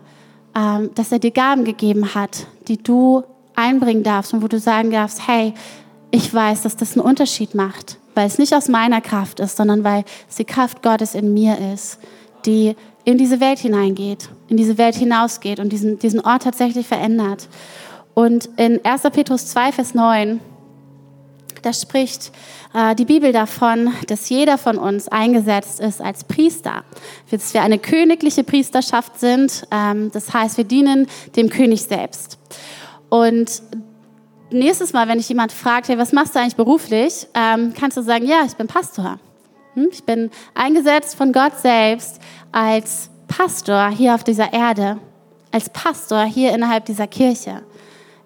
ähm, 0.57 0.91
dass 0.95 1.13
er 1.13 1.21
dir 1.21 1.31
Gaben 1.31 1.65
gegeben 1.65 2.15
hat, 2.15 2.47
die 2.67 2.83
du 2.83 3.23
einbringen 3.55 4.03
darfst 4.03 4.35
und 4.35 4.43
wo 4.43 4.49
du 4.49 4.59
sagen 4.59 4.91
darfst, 4.91 5.27
hey, 5.29 5.55
ich 6.11 6.33
weiß, 6.33 6.63
dass 6.63 6.77
das 6.77 6.97
einen 6.97 7.07
Unterschied 7.07 7.55
macht, 7.55 7.99
weil 8.15 8.27
es 8.27 8.39
nicht 8.39 8.55
aus 8.55 8.69
meiner 8.69 9.01
Kraft 9.01 9.41
ist, 9.41 9.57
sondern 9.57 9.85
weil 9.85 10.05
es 10.29 10.37
die 10.37 10.45
Kraft 10.45 10.83
Gottes 10.83 11.15
in 11.15 11.33
mir 11.33 11.57
ist, 11.73 11.99
die 12.45 12.75
in 13.05 13.19
diese 13.19 13.41
Welt 13.41 13.59
hineingeht, 13.59 14.29
in 14.49 14.57
diese 14.57 14.79
Welt 14.79 14.95
hinausgeht 14.95 15.59
und 15.59 15.71
diesen, 15.71 15.99
diesen 15.99 16.21
Ort 16.21 16.43
tatsächlich 16.43 16.87
verändert. 16.87 17.49
Und 18.15 18.49
in 18.57 18.85
1. 18.85 19.03
Petrus 19.13 19.47
2, 19.47 19.73
Vers 19.73 19.95
9, 19.95 20.41
da 21.63 21.73
spricht 21.73 22.33
äh, 22.75 22.95
die 22.95 23.05
Bibel 23.05 23.33
davon, 23.33 23.93
dass 24.09 24.29
jeder 24.29 24.59
von 24.59 24.79
uns 24.79 25.09
eingesetzt 25.09 25.81
ist 25.81 26.01
als 26.01 26.25
Priester. 26.25 26.85
Dass 27.31 27.55
wir 27.55 27.63
eine 27.63 27.79
königliche 27.79 28.45
Priesterschaft 28.45 29.19
sind. 29.19 29.67
Ähm, 29.71 30.11
das 30.13 30.33
heißt, 30.33 30.57
wir 30.57 30.65
dienen 30.65 31.07
dem 31.37 31.49
König 31.49 31.83
selbst. 31.83 32.39
Und 33.09 33.63
nächstes 34.51 34.93
Mal, 34.93 35.09
wenn 35.09 35.19
dich 35.19 35.29
jemand 35.29 35.53
fragt, 35.53 35.89
hey, 35.89 35.99
was 35.99 36.13
machst 36.13 36.35
du 36.35 36.41
eigentlich 36.41 36.57
beruflich, 36.57 37.27
ähm, 37.35 37.73
kannst 37.79 37.97
du 37.97 38.03
sagen, 38.03 38.27
ja, 38.27 38.43
ich 38.47 38.55
bin 38.55 38.67
Pastor. 38.67 39.19
Hm? 39.75 39.89
Ich 39.91 40.05
bin 40.05 40.31
eingesetzt 40.55 41.17
von 41.17 41.33
Gott 41.33 41.59
selbst 41.59 42.21
als 42.51 43.09
Pastor 43.29 43.89
hier 43.89 44.15
auf 44.15 44.25
dieser 44.25 44.53
Erde, 44.53 44.99
als 45.51 45.71
Pastor 45.71 46.25
hier 46.25 46.53
innerhalb 46.53 46.85
dieser 46.85 47.07
Kirche. 47.07 47.63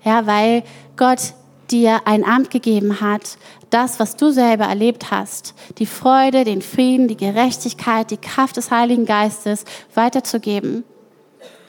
Ja, 0.04 0.26
weil 0.26 0.62
Gott 0.96 1.34
dir 1.70 2.02
ein 2.06 2.24
Amt 2.24 2.50
gegeben 2.50 3.00
hat, 3.00 3.38
das, 3.70 3.98
was 3.98 4.16
du 4.16 4.30
selber 4.30 4.64
erlebt 4.64 5.10
hast, 5.10 5.54
die 5.78 5.86
Freude, 5.86 6.44
den 6.44 6.62
Frieden, 6.62 7.08
die 7.08 7.16
Gerechtigkeit, 7.16 8.10
die 8.10 8.16
Kraft 8.16 8.56
des 8.56 8.70
Heiligen 8.70 9.06
Geistes 9.06 9.64
weiterzugeben. 9.94 10.84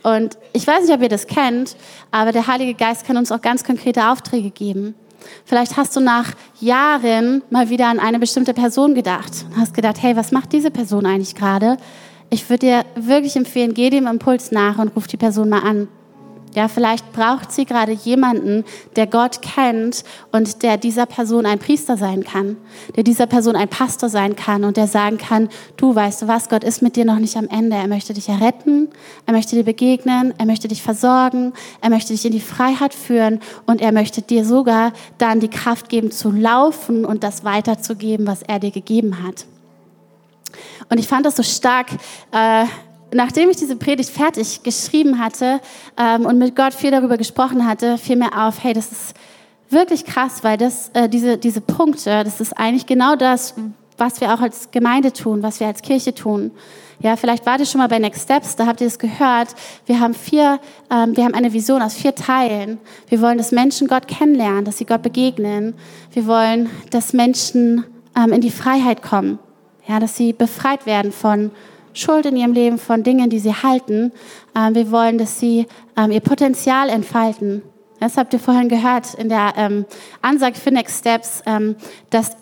Und 0.04 0.38
ich 0.54 0.66
weiß 0.66 0.86
nicht, 0.86 0.94
ob 0.94 1.02
ihr 1.02 1.10
das 1.10 1.28
kennt, 1.28 1.76
aber 2.12 2.32
der 2.32 2.48
Heilige 2.48 2.76
Geist 2.76 3.06
kann 3.06 3.18
uns 3.18 3.32
auch 3.32 3.42
ganz 3.42 3.64
konkrete 3.64 4.10
Aufträge 4.10 4.52
geben. 4.52 4.96
Vielleicht 5.44 5.76
hast 5.78 5.96
du 5.96 6.00
nach 6.00 6.34
Jahren 6.60 7.42
mal 7.50 7.70
wieder 7.70 7.88
an 7.88 8.00
eine 8.00 8.20
bestimmte 8.20 8.54
Person 8.54 8.96
gedacht 8.96 9.46
und 9.50 9.58
hast 9.58 9.74
gedacht, 9.74 10.02
hey, 10.02 10.16
was 10.16 10.32
macht 10.32 10.54
diese 10.54 10.72
Person 10.72 11.06
eigentlich 11.06 11.36
gerade? 11.36 11.78
Ich 12.30 12.50
würde 12.50 12.66
dir 12.66 12.86
wirklich 12.96 13.36
empfehlen, 13.36 13.74
geh 13.74 13.90
dem 13.90 14.08
Impuls 14.08 14.52
nach 14.52 14.78
und 14.78 14.96
ruf 14.96 15.08
die 15.08 15.18
Person 15.18 15.50
mal 15.50 15.64
an. 15.64 15.88
Ja, 16.58 16.68
vielleicht 16.70 17.14
braucht 17.14 17.52
sie 17.52 17.66
gerade 17.66 17.92
jemanden, 17.92 18.66
der 18.96 19.06
Gott 19.06 19.44
kennt 19.44 20.04
und 20.32 20.64
der 20.64 20.78
dieser 20.78 21.06
Person 21.06 21.46
ein 21.46 21.60
Priester 21.60 21.98
sein 21.98 22.24
kann, 22.24 22.58
der 22.96 23.04
dieser 23.04 23.28
Person 23.28 23.56
ein 23.56 23.68
Pastor 23.68 24.10
sein 24.10 24.36
kann 24.36 24.64
und 24.64 24.76
der 24.76 24.88
sagen 24.88 25.20
kann, 25.20 25.50
du 25.76 25.94
weißt 25.94 26.24
du 26.24 26.28
was, 26.28 26.50
Gott 26.50 26.64
ist 26.64 26.82
mit 26.82 26.96
dir 26.96 27.06
noch 27.06 27.20
nicht 27.20 27.38
am 27.38 27.48
Ende. 27.48 27.76
Er 27.76 27.88
möchte 27.88 28.16
dich 28.16 28.28
erretten, 28.28 28.90
er 29.28 29.34
möchte 29.34 29.56
dir 29.56 29.66
begegnen, 29.66 30.34
er 30.40 30.48
möchte 30.48 30.68
dich 30.68 30.82
versorgen, 30.82 31.54
er 31.80 31.92
möchte 31.92 32.14
dich 32.14 32.26
in 32.26 32.32
die 32.32 32.40
Freiheit 32.40 32.96
führen 32.96 33.40
und 33.68 33.80
er 33.80 33.92
möchte 33.92 34.24
dir 34.24 34.44
sogar 34.44 34.94
dann 35.20 35.40
die 35.40 35.50
Kraft 35.50 35.90
geben 35.90 36.10
zu 36.10 36.32
laufen 36.32 37.06
und 37.06 37.24
das 37.24 37.44
weiterzugeben, 37.44 38.26
was 38.26 38.42
er 38.42 38.58
dir 38.58 38.72
gegeben 38.72 39.22
hat. 39.22 39.46
Und 40.90 40.98
ich 40.98 41.08
fand 41.08 41.24
das 41.24 41.36
so 41.36 41.44
stark. 41.44 41.92
Äh, 42.32 42.66
nachdem 43.14 43.50
ich 43.50 43.58
diese 43.58 43.76
Predigt 43.76 44.10
fertig 44.10 44.64
geschrieben 44.64 45.20
hatte 45.20 45.60
ähm, 45.98 46.26
und 46.26 46.38
mit 46.38 46.56
Gott 46.56 46.74
viel 46.74 46.92
darüber 46.92 47.18
gesprochen 47.18 47.68
hatte, 47.68 47.98
fiel 47.98 48.18
mir 48.18 48.38
auf, 48.38 48.64
hey, 48.64 48.74
das 48.74 48.92
ist 48.92 49.14
wirklich 49.70 50.06
krass, 50.06 50.44
weil 50.44 50.58
das, 50.58 50.90
äh, 50.94 51.10
diese, 51.10 51.38
diese 51.38 51.62
Punkte, 51.62 52.24
das 52.24 52.40
ist 52.42 52.54
eigentlich 52.58 52.86
genau 52.86 53.16
das, 53.16 53.56
was 53.98 54.22
wir 54.22 54.34
auch 54.34 54.42
als 54.42 54.72
Gemeinde 54.72 55.12
tun, 55.12 55.44
was 55.44 55.60
wir 55.60 55.68
als 55.68 55.82
Kirche 55.82 56.14
tun. 56.14 56.52
Ja, 57.00 57.16
vielleicht 57.16 57.46
wart 57.46 57.60
ihr 57.60 57.66
schon 57.66 57.80
mal 57.80 57.88
bei 57.88 58.00
Next 58.00 58.24
Steps, 58.24 58.56
da 58.56 58.66
habt 58.66 58.82
ihr 58.82 58.88
es 58.88 58.98
gehört. 58.98 59.50
Wir 59.86 60.00
haben 60.00 60.16
vier, 60.16 60.60
ähm, 60.90 61.16
wir 61.16 61.26
haben 61.26 61.36
eine 61.36 61.54
Vision 61.54 61.82
aus 61.82 61.94
vier 61.94 62.16
Teilen. 62.16 62.80
Wir 63.08 63.22
wollen, 63.22 63.38
dass 63.38 63.52
Menschen 63.52 63.88
Gott 63.88 64.08
kennenlernen, 64.08 64.66
dass 64.66 64.80
sie 64.80 64.86
Gott 64.86 65.04
begegnen. 65.04 65.76
Wir 66.12 66.26
wollen, 66.26 66.70
dass 66.90 67.14
Menschen 67.14 67.86
ähm, 68.16 68.34
in 68.34 68.42
die 68.42 68.50
Freiheit 68.50 69.04
kommen. 69.04 69.38
Ja, 69.88 70.00
dass 70.00 70.18
sie 70.18 70.34
befreit 70.34 70.86
werden 70.86 71.12
von 71.12 71.52
Schuld 71.98 72.26
in 72.26 72.38
ihrem 72.38 72.54
Leben, 72.54 72.78
von 72.78 73.04
Dingen, 73.04 73.30
die 73.30 73.40
sie 73.40 73.54
halten. 73.54 74.12
Ähm, 74.56 74.76
wir 74.76 74.92
wollen, 74.92 75.18
dass 75.18 75.40
sie 75.40 75.66
ähm, 75.98 76.12
ihr 76.12 76.22
Potenzial 76.22 76.90
entfalten. 76.90 77.64
Das 78.00 78.18
habt 78.18 78.34
ihr 78.34 78.40
vorhin 78.40 78.70
gehört 78.70 79.16
in 79.16 79.30
der 79.30 79.54
ähm, 79.58 79.86
Ansage 80.22 80.60
für 80.60 80.72
Next 80.72 81.00
Steps, 81.00 81.42
ähm, 81.46 81.76
dass 82.10 82.38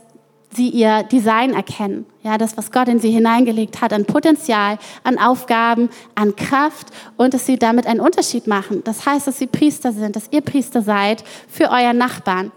sie 0.56 0.70
ihr 0.70 1.04
Design 1.04 1.54
erkennen. 1.54 2.06
Ja, 2.24 2.38
das, 2.38 2.58
was 2.58 2.72
Gott 2.72 2.88
in 2.88 3.00
sie 3.00 3.12
hineingelegt 3.12 3.82
hat, 3.82 3.94
an 3.94 4.06
Potenzial, 4.06 4.78
an 5.04 5.18
Aufgaben, 5.20 5.89
an 6.15 6.36
Kraft 6.36 6.88
und 7.18 7.34
dass 7.34 7.46
sie 7.46 7.58
damit 7.58 7.88
einen 7.88 8.00
Unterschied 8.00 8.48
machen. 8.48 8.82
Das 8.84 9.06
heißt, 9.06 9.28
dass 9.28 9.38
sie 9.38 9.48
Priester 9.48 9.91
sind, 9.91 10.15
dass 10.15 10.32
ihr 10.32 10.41
Priester 10.41 10.82
seid 10.82 11.24
für 11.48 11.70
euren 11.70 11.98
Nachbarn. 11.98 12.52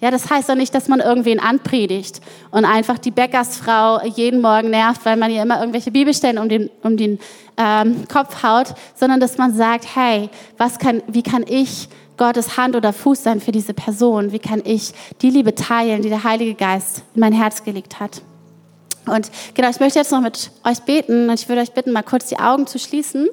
Ja, 0.00 0.10
das 0.10 0.28
heißt 0.28 0.50
doch 0.50 0.54
nicht, 0.54 0.74
dass 0.74 0.88
man 0.88 1.00
irgendwen 1.00 1.40
anpredigt 1.40 2.20
und 2.50 2.66
einfach 2.66 2.98
die 2.98 3.10
Bäckersfrau 3.10 4.02
jeden 4.04 4.42
Morgen 4.42 4.68
nervt, 4.68 5.02
weil 5.04 5.16
man 5.16 5.30
ihr 5.30 5.42
immer 5.42 5.58
irgendwelche 5.58 5.90
Bibelstellen 5.90 6.36
um 6.36 6.50
den, 6.50 6.68
um 6.82 6.98
den 6.98 7.18
ähm, 7.56 8.06
Kopf 8.06 8.42
haut, 8.42 8.74
sondern 8.94 9.20
dass 9.20 9.38
man 9.38 9.54
sagt, 9.54 9.86
hey, 9.96 10.28
was 10.58 10.78
kann, 10.78 11.02
wie 11.06 11.22
kann 11.22 11.44
ich 11.48 11.88
Gottes 12.18 12.58
Hand 12.58 12.76
oder 12.76 12.92
Fuß 12.92 13.22
sein 13.22 13.40
für 13.40 13.52
diese 13.52 13.72
Person? 13.72 14.32
Wie 14.32 14.38
kann 14.38 14.60
ich 14.64 14.92
die 15.22 15.30
Liebe 15.30 15.54
teilen, 15.54 16.02
die 16.02 16.10
der 16.10 16.24
Heilige 16.24 16.54
Geist 16.54 17.02
in 17.14 17.20
mein 17.20 17.32
Herz 17.32 17.64
gelegt 17.64 17.98
hat? 17.98 18.20
Und 19.06 19.30
genau, 19.54 19.70
ich 19.70 19.80
möchte 19.80 19.98
jetzt 19.98 20.12
noch 20.12 20.20
mit 20.20 20.50
euch 20.64 20.80
beten 20.80 21.30
und 21.30 21.40
ich 21.40 21.48
würde 21.48 21.62
euch 21.62 21.72
bitten, 21.72 21.92
mal 21.92 22.02
kurz 22.02 22.26
die 22.26 22.38
Augen 22.38 22.66
zu 22.66 22.78
schließen 22.78 23.28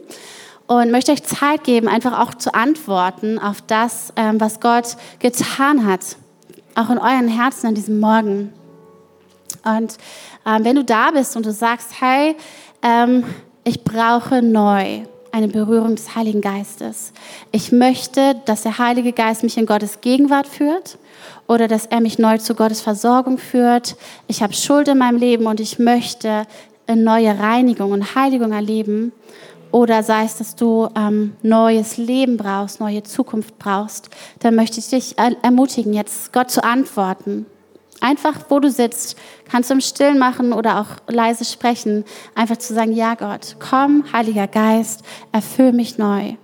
und 0.67 0.91
möchte 0.91 1.12
euch 1.12 1.23
Zeit 1.23 1.65
geben, 1.65 1.89
einfach 1.89 2.17
auch 2.19 2.36
zu 2.36 2.54
antworten 2.54 3.38
auf 3.38 3.62
das, 3.62 4.13
ähm, 4.15 4.39
was 4.39 4.62
Gott 4.62 4.95
getan 5.19 5.86
hat 5.86 6.15
auch 6.75 6.89
in 6.89 6.97
euren 6.97 7.27
Herzen 7.27 7.67
an 7.67 7.75
diesem 7.75 7.99
Morgen. 7.99 8.53
Und 9.63 9.97
ähm, 10.45 10.63
wenn 10.63 10.75
du 10.75 10.83
da 10.83 11.12
bist 11.12 11.36
und 11.36 11.45
du 11.45 11.51
sagst, 11.51 12.01
hey, 12.01 12.36
ähm, 12.81 13.23
ich 13.63 13.83
brauche 13.83 14.41
neu 14.41 15.03
eine 15.31 15.47
Berührung 15.47 15.95
des 15.95 16.15
Heiligen 16.15 16.41
Geistes. 16.41 17.12
Ich 17.51 17.71
möchte, 17.71 18.36
dass 18.45 18.63
der 18.63 18.77
Heilige 18.77 19.13
Geist 19.13 19.41
mich 19.41 19.57
in 19.57 19.65
Gottes 19.65 20.01
Gegenwart 20.01 20.47
führt 20.47 20.97
oder 21.47 21.67
dass 21.67 21.88
er 21.88 22.01
mich 22.01 22.19
neu 22.19 22.38
zu 22.38 22.53
Gottes 22.53 22.81
Versorgung 22.81 23.39
führt. 23.39 23.95
Ich 24.27 24.43
habe 24.43 24.53
Schuld 24.53 24.88
in 24.88 24.99
meinem 24.99 25.17
Leben 25.17 25.47
und 25.47 25.59
ich 25.59 25.79
möchte 25.79 26.45
eine 26.86 27.01
neue 27.01 27.39
Reinigung 27.39 27.91
und 27.91 28.15
Heiligung 28.15 28.51
erleben 28.51 29.12
oder 29.73 30.03
sei 30.03 30.23
es, 30.23 30.38
dass 30.38 30.55
du 30.55 30.88
ähm, 30.95 31.36
neues 31.41 31.97
Leben 31.97 32.38
brauchst, 32.38 32.79
neue 32.79 33.01
Zukunft 33.01 33.57
brauchst, 33.57 34.12
dann 34.39 34.55
möchte 34.55 34.79
ich 34.79 34.89
dich 34.89 35.17
ermutigen, 35.17 35.93
jetzt 35.93 36.31
Gott 36.31 36.51
zu 36.51 36.63
antworten. 36.63 37.47
Einfach, 37.99 38.36
wo 38.49 38.59
du 38.59 38.69
sitzt, 38.69 39.17
kannst 39.49 39.71
du 39.71 39.73
im 39.73 39.81
Stillen 39.81 40.19
machen 40.19 40.53
oder 40.53 40.79
auch 40.79 41.12
leise 41.12 41.43
sprechen. 41.43 42.05
Einfach 42.36 42.57
zu 42.57 42.75
sagen, 42.75 42.93
ja 42.93 43.15
Gott, 43.15 43.55
komm, 43.59 44.03
Heiliger 44.13 44.47
Geist, 44.47 45.01
erfüll 45.31 45.73
mich 45.73 45.97
neu. 45.97 46.36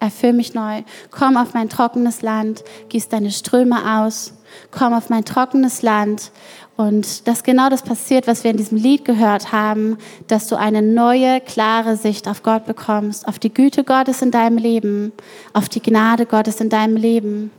Erfüll 0.00 0.32
mich 0.32 0.54
neu. 0.54 0.84
Komm 1.10 1.36
auf 1.36 1.52
mein 1.52 1.68
trockenes 1.68 2.22
Land, 2.22 2.64
gieß 2.88 3.10
deine 3.10 3.30
Ströme 3.30 4.00
aus. 4.00 4.32
Komm 4.70 4.94
auf 4.94 5.10
mein 5.10 5.24
trockenes 5.24 5.82
Land 5.82 6.32
und 6.76 7.28
dass 7.28 7.42
genau 7.42 7.68
das 7.68 7.82
passiert, 7.82 8.26
was 8.26 8.44
wir 8.44 8.50
in 8.50 8.56
diesem 8.56 8.78
Lied 8.78 9.04
gehört 9.04 9.52
haben, 9.52 9.98
dass 10.26 10.48
du 10.48 10.56
eine 10.56 10.80
neue, 10.82 11.40
klare 11.40 11.96
Sicht 11.96 12.26
auf 12.28 12.42
Gott 12.42 12.64
bekommst, 12.64 13.28
auf 13.28 13.38
die 13.38 13.52
Güte 13.52 13.84
Gottes 13.84 14.22
in 14.22 14.30
deinem 14.30 14.56
Leben, 14.56 15.12
auf 15.52 15.68
die 15.68 15.82
Gnade 15.82 16.26
Gottes 16.26 16.60
in 16.60 16.70
deinem 16.70 16.96
Leben, 16.96 17.50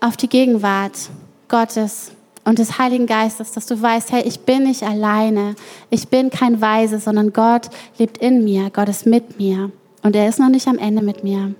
auf 0.00 0.16
die 0.16 0.28
Gegenwart 0.28 1.08
Gottes 1.48 2.12
und 2.44 2.58
des 2.58 2.78
Heiligen 2.78 3.06
Geistes, 3.06 3.52
dass 3.52 3.66
du 3.66 3.80
weißt, 3.80 4.12
hey, 4.12 4.22
ich 4.22 4.40
bin 4.40 4.64
nicht 4.64 4.82
alleine, 4.82 5.54
ich 5.90 6.08
bin 6.08 6.30
kein 6.30 6.60
Weise, 6.60 6.98
sondern 6.98 7.32
Gott 7.32 7.70
lebt 7.98 8.18
in 8.18 8.44
mir, 8.44 8.70
Gott 8.70 8.88
ist 8.88 9.06
mit 9.06 9.38
mir 9.38 9.70
und 10.02 10.16
er 10.16 10.28
ist 10.28 10.38
noch 10.38 10.48
nicht 10.48 10.66
am 10.68 10.78
Ende 10.78 11.02
mit 11.02 11.24
mir. 11.24 11.54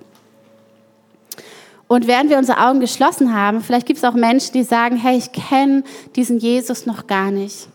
Und 1.87 2.05
während 2.05 2.29
wir 2.29 2.37
unsere 2.37 2.59
Augen 2.65 2.79
geschlossen 2.79 3.33
haben, 3.33 3.61
vielleicht 3.61 3.87
gibt 3.87 3.97
es 3.97 4.03
auch 4.03 4.13
Menschen, 4.13 4.53
die 4.53 4.63
sagen, 4.63 4.97
hey, 4.97 5.17
ich 5.17 5.31
kenne 5.31 5.83
diesen 6.15 6.37
Jesus 6.37 6.85
noch 6.85 7.07
gar 7.07 7.31
nicht. 7.31 7.69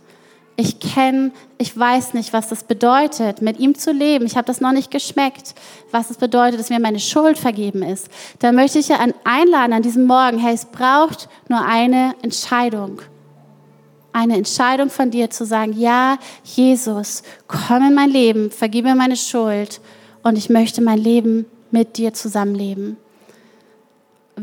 Ich 0.54 0.80
kenne, 0.80 1.32
ich 1.56 1.76
weiß 1.76 2.12
nicht, 2.12 2.34
was 2.34 2.48
das 2.48 2.64
bedeutet, 2.64 3.40
mit 3.40 3.58
ihm 3.58 3.74
zu 3.74 3.90
leben. 3.90 4.26
Ich 4.26 4.36
habe 4.36 4.46
das 4.46 4.60
noch 4.60 4.72
nicht 4.72 4.90
geschmeckt, 4.90 5.54
was 5.90 6.10
es 6.10 6.18
bedeutet, 6.18 6.60
dass 6.60 6.68
mir 6.68 6.78
meine 6.78 7.00
Schuld 7.00 7.38
vergeben 7.38 7.82
ist. 7.82 8.08
Da 8.38 8.52
möchte 8.52 8.78
ich 8.78 8.88
ja 8.88 8.98
einladen 9.24 9.72
an 9.72 9.82
diesem 9.82 10.04
Morgen, 10.04 10.38
hey, 10.38 10.54
es 10.54 10.66
braucht 10.66 11.30
nur 11.48 11.64
eine 11.64 12.14
Entscheidung. 12.20 13.00
Eine 14.12 14.36
Entscheidung 14.36 14.90
von 14.90 15.10
dir 15.10 15.30
zu 15.30 15.46
sagen, 15.46 15.72
ja, 15.72 16.18
Jesus, 16.44 17.22
komm 17.48 17.88
in 17.88 17.94
mein 17.94 18.10
Leben, 18.10 18.50
vergib 18.50 18.84
mir 18.84 18.94
meine 18.94 19.16
Schuld 19.16 19.80
und 20.22 20.36
ich 20.36 20.50
möchte 20.50 20.82
mein 20.82 20.98
Leben 20.98 21.46
mit 21.70 21.96
dir 21.96 22.12
zusammenleben 22.12 22.98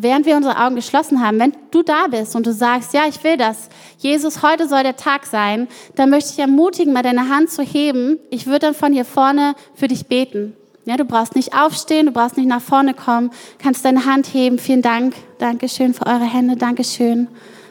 während 0.01 0.25
wir 0.25 0.35
unsere 0.35 0.57
Augen 0.57 0.75
geschlossen 0.75 1.21
haben, 1.21 1.39
wenn 1.39 1.53
du 1.71 1.83
da 1.83 2.07
bist 2.07 2.35
und 2.35 2.45
du 2.45 2.53
sagst, 2.53 2.93
ja, 2.93 3.07
ich 3.07 3.23
will 3.23 3.37
das, 3.37 3.69
Jesus, 3.97 4.41
heute 4.41 4.67
soll 4.67 4.83
der 4.83 4.95
Tag 4.95 5.25
sein, 5.25 5.67
dann 5.95 6.09
möchte 6.09 6.31
ich 6.33 6.39
ermutigen, 6.39 6.93
mal 6.93 7.03
deine 7.03 7.29
Hand 7.29 7.49
zu 7.49 7.63
heben. 7.63 8.19
Ich 8.29 8.45
würde 8.45 8.59
dann 8.59 8.75
von 8.75 8.93
hier 8.93 9.05
vorne 9.05 9.55
für 9.75 9.87
dich 9.87 10.07
beten. 10.07 10.55
Ja, 10.85 10.97
du 10.97 11.05
brauchst 11.05 11.35
nicht 11.35 11.53
aufstehen, 11.53 12.07
du 12.07 12.11
brauchst 12.11 12.37
nicht 12.37 12.47
nach 12.47 12.61
vorne 12.61 12.93
kommen, 12.93 13.31
kannst 13.59 13.85
deine 13.85 14.05
Hand 14.05 14.27
heben. 14.33 14.57
Vielen 14.57 14.81
Dank. 14.81 15.13
Dankeschön 15.37 15.93
für 15.93 16.07
eure 16.07 16.25
Hände. 16.25 16.55
Dankeschön. 16.55 17.27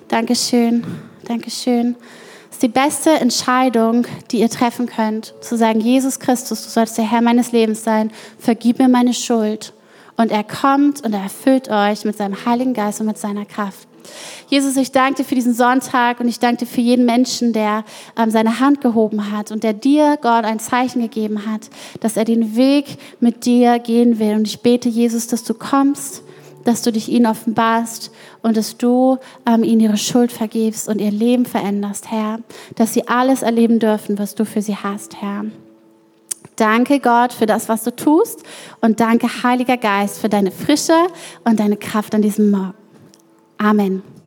Dankeschön. 0.09 0.85
Dankeschön. 1.24 1.97
Das 2.49 2.57
ist 2.57 2.62
die 2.62 2.68
beste 2.68 3.11
Entscheidung, 3.11 4.07
die 4.31 4.41
ihr 4.41 4.51
treffen 4.51 4.87
könnt, 4.87 5.35
zu 5.41 5.57
sagen, 5.57 5.81
Jesus 5.81 6.18
Christus, 6.18 6.64
du 6.64 6.70
sollst 6.70 6.97
der 6.97 7.11
Herr 7.11 7.20
meines 7.20 7.53
Lebens 7.53 7.85
sein. 7.85 8.11
Vergib 8.39 8.79
mir 8.79 8.89
meine 8.89 9.14
Schuld 9.14 9.72
und 10.19 10.31
er 10.31 10.45
kommt 10.45 11.03
und 11.03 11.14
er 11.14 11.23
erfüllt 11.23 11.71
euch 11.71 12.05
mit 12.05 12.19
seinem 12.19 12.45
Heiligen 12.45 12.75
Geist 12.75 13.01
und 13.01 13.07
mit 13.07 13.16
seiner 13.16 13.47
Kraft. 13.47 13.89
Jesus, 14.49 14.77
ich 14.77 14.91
danke 14.93 15.23
dir 15.23 15.25
für 15.25 15.35
diesen 15.35 15.55
Sonntag 15.55 16.21
und 16.21 16.29
ich 16.29 16.41
danke 16.41 16.64
dir 16.64 16.66
für 16.66 16.81
jeden 16.81 17.05
Menschen, 17.05 17.53
der 17.53 17.85
ähm, 18.16 18.31
seine 18.31 18.59
Hand 18.61 18.81
gehoben 18.81 19.31
hat 19.31 19.51
und 19.51 19.62
der 19.62 19.75
dir, 19.75 20.19
Gott, 20.21 20.45
ein 20.45 20.59
Zeichen 20.59 21.03
gegeben 21.03 21.47
hat, 21.47 21.71
dass 22.01 22.16
er 22.16 22.25
den 22.25 22.57
Weg 22.57 22.99
mit 23.21 23.45
dir 23.45 23.79
gehen 23.79 24.19
will. 24.19 24.35
Und 24.35 24.49
ich 24.49 24.61
bete, 24.61 24.89
Jesus, 24.89 25.27
dass 25.27 25.45
du 25.45 25.55
kommst, 25.55 26.23
dass 26.64 26.83
du 26.83 26.91
dich 26.91 27.11
ihnen 27.11 27.27
offenbarst 27.27 28.11
und 28.43 28.57
dass 28.57 28.77
du 28.77 29.19
ähm, 29.47 29.62
ihnen 29.62 29.81
ihre 29.81 29.99
Schuld 29.99 30.33
vergibst 30.33 30.89
und 30.89 31.01
ihr 31.01 31.12
Leben 31.12 31.45
veränderst, 31.45 32.11
Herr. 32.11 32.41
Dass 32.77 32.95
sie 32.95 33.07
alles 33.07 33.43
erleben 33.43 33.79
dürfen, 33.79 34.19
was 34.19 34.35
du 34.35 34.45
für 34.45 34.62
sie 34.62 34.77
hast, 34.77 35.21
Herr. 35.21 35.45
Danke 36.59 36.99
Gott 36.99 37.33
für 37.33 37.47
das, 37.47 37.69
was 37.69 37.85
du 37.85 37.95
tust 37.95 38.43
und 38.81 38.99
danke 38.99 39.29
Heiliger 39.45 39.77
Geist 39.77 40.19
für 40.19 40.29
deine 40.29 40.51
Frische 40.51 41.07
und 41.45 41.61
deine 41.61 41.77
Kraft 41.77 42.15
an 42.15 42.23
diesem 42.23 42.51
Morgen. 42.51 42.75
Amen. 43.59 44.03